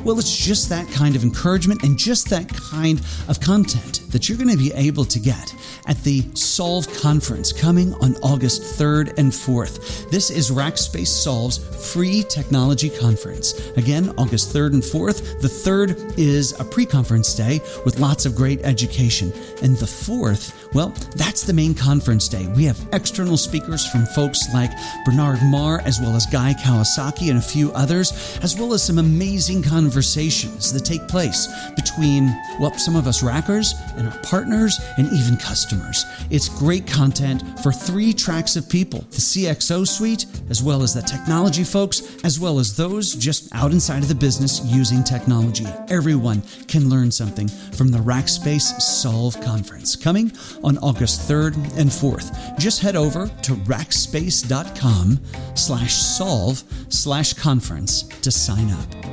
Well, 0.05 0.19
it's 0.19 0.37
just 0.37 0.69
that 0.69 0.89
kind 0.91 1.17
of 1.17 1.23
encouragement 1.23 1.83
and 1.83 1.99
just 1.99 2.29
that 2.31 2.49
kind 2.49 3.01
of 3.29 3.41
content 3.41 4.03
that 4.11 4.29
you're 4.29 4.39
going 4.39 4.51
to 4.51 4.57
be 4.57 4.73
able 4.73 5.05
to 5.05 5.19
get 5.19 5.55
at 5.87 5.97
the 6.03 6.23
Solve 6.35 6.93
conference 7.01 7.53
coming 7.53 7.95
on 7.95 8.17
August 8.23 8.63
3rd 8.79 9.19
and 9.19 9.33
4th. 9.33 10.11
This 10.11 10.31
is 10.31 10.51
Rackspace 10.51 11.09
Solve's 11.09 11.59
free 11.93 12.23
technology 12.29 12.91
conference. 12.91 13.55
Again, 13.77 14.13
August 14.19 14.55
3rd 14.55 14.75
and 14.75 14.83
4th. 14.83 15.41
The 15.41 15.49
3rd 15.49 16.19
is 16.19 16.59
a 16.61 16.65
pre 16.65 16.87
conference 16.87 17.35
day 17.35 17.61
with 17.85 17.99
lots 17.99 18.27
of 18.27 18.35
great 18.35 18.61
education. 18.65 19.33
And 19.63 19.77
the 19.77 19.87
4th, 19.87 20.75
well, 20.75 20.89
that's 21.17 21.43
the 21.45 21.53
main 21.53 21.75
conference 21.75 22.29
day. 22.29 22.47
We 22.49 22.65
have 22.65 22.81
external 22.93 23.37
speakers 23.37 23.87
from 23.87 24.07
folks 24.07 24.53
like 24.53 24.71
Bernard 25.05 25.41
Marr, 25.45 25.81
as 25.83 26.01
well 26.01 26.15
as 26.15 26.27
Guy 26.27 26.55
Kawasaki 26.55 26.90
and 26.99 27.39
a 27.39 27.43
few 27.43 27.73
others, 27.73 28.39
as 28.43 28.59
well 28.59 28.73
as 28.73 28.83
some 28.83 28.99
amazing 28.99 29.63
conversations 29.63 30.73
that 30.73 30.85
take 30.85 31.07
place 31.09 31.49
between, 31.77 32.35
well, 32.59 32.73
some 32.75 32.97
of 32.97 33.07
us 33.07 33.23
rackers 33.23 33.75
and 33.97 34.09
our 34.09 34.19
partners 34.23 34.79
and 34.97 35.11
even 35.13 35.37
customers. 35.37 36.05
It's 36.31 36.49
great 36.49 36.87
content 36.87 37.43
for 37.61 37.73
three 37.73 38.13
tracks 38.13 38.57
of 38.57 38.69
people 38.69 39.01
the 39.11 39.19
CXO 39.19 39.87
suite, 39.87 40.27
as 40.49 40.63
well 40.63 40.83
as 40.83 40.95
the 40.95 41.03
technology 41.03 41.65
folks, 41.65 42.03
as 42.25 42.39
well 42.39 42.59
as 42.59 42.77
those 42.77 43.15
just 43.15 43.55
out 43.55 43.73
inside 43.73 44.03
of 44.03 44.09
the 44.09 44.15
business 44.15 44.61
using 44.65 45.03
technology. 45.03 45.67
Everyone 45.89 46.43
can 46.69 46.89
learn 46.89 47.11
something 47.11 47.49
from 47.49 47.89
the 47.89 47.99
Rackspace 47.99 48.81
Solve 48.81 49.41
Conference 49.41 49.97
coming 49.97 50.33
on 50.63 50.79
August 50.79 51.29
3rd 51.29 51.55
and 51.79 51.91
4th. 51.91 52.59
Just 52.59 52.81
head 52.83 52.97
over 52.97 53.27
to 53.43 53.53
rackspace.com 53.53 55.21
slash 55.55 55.95
solve 55.95 56.63
slash 56.89 57.35
conference 57.35 58.03
to 58.23 58.31
sign 58.31 58.71
up. 58.71 59.11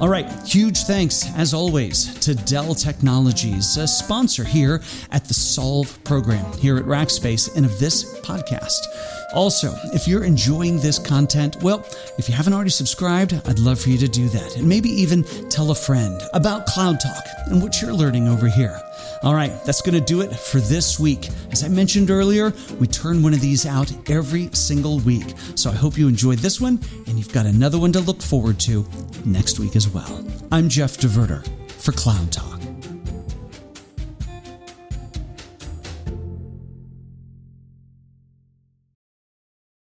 All 0.00 0.08
right, 0.08 0.28
huge 0.44 0.78
thanks, 0.84 1.24
as 1.36 1.54
always, 1.54 2.12
to 2.20 2.34
Dell 2.34 2.74
Technologies, 2.74 3.76
a 3.76 3.86
sponsor 3.86 4.42
here 4.42 4.82
at 5.12 5.24
the 5.24 5.34
Solve 5.34 6.02
program 6.02 6.52
here 6.58 6.76
at 6.78 6.84
Rackspace 6.84 7.54
and 7.56 7.64
of 7.64 7.78
this 7.78 8.18
podcast. 8.20 8.80
Also, 9.34 9.72
if 9.92 10.08
you're 10.08 10.24
enjoying 10.24 10.80
this 10.80 10.98
content, 10.98 11.56
well, 11.62 11.86
if 12.18 12.28
you 12.28 12.34
haven't 12.34 12.52
already 12.52 12.70
subscribed, 12.70 13.34
I'd 13.46 13.58
love 13.60 13.80
for 13.80 13.90
you 13.90 13.98
to 13.98 14.08
do 14.08 14.28
that 14.30 14.56
and 14.56 14.68
maybe 14.68 14.88
even 14.88 15.22
tell 15.48 15.70
a 15.70 15.74
friend 15.74 16.20
about 16.32 16.66
Cloud 16.66 17.00
Talk 17.00 17.24
and 17.46 17.62
what 17.62 17.80
you're 17.80 17.94
learning 17.94 18.26
over 18.28 18.48
here. 18.48 18.80
All 19.24 19.34
right, 19.34 19.52
that's 19.64 19.80
going 19.80 19.94
to 19.94 20.02
do 20.02 20.20
it 20.20 20.36
for 20.36 20.60
this 20.60 21.00
week. 21.00 21.30
As 21.50 21.64
I 21.64 21.68
mentioned 21.68 22.10
earlier, 22.10 22.52
we 22.78 22.86
turn 22.86 23.22
one 23.22 23.32
of 23.32 23.40
these 23.40 23.64
out 23.64 23.90
every 24.10 24.50
single 24.52 24.98
week. 24.98 25.24
So 25.54 25.70
I 25.70 25.74
hope 25.74 25.96
you 25.96 26.08
enjoyed 26.08 26.40
this 26.40 26.60
one 26.60 26.78
and 27.06 27.16
you've 27.16 27.32
got 27.32 27.46
another 27.46 27.78
one 27.78 27.90
to 27.92 28.00
look 28.00 28.20
forward 28.20 28.60
to 28.60 28.86
next 29.24 29.58
week 29.58 29.76
as 29.76 29.88
well. 29.88 30.22
I'm 30.52 30.68
Jeff 30.68 30.98
DeVerter 30.98 31.48
for 31.70 31.92
Cloud 31.92 32.32
Talk. 32.32 32.53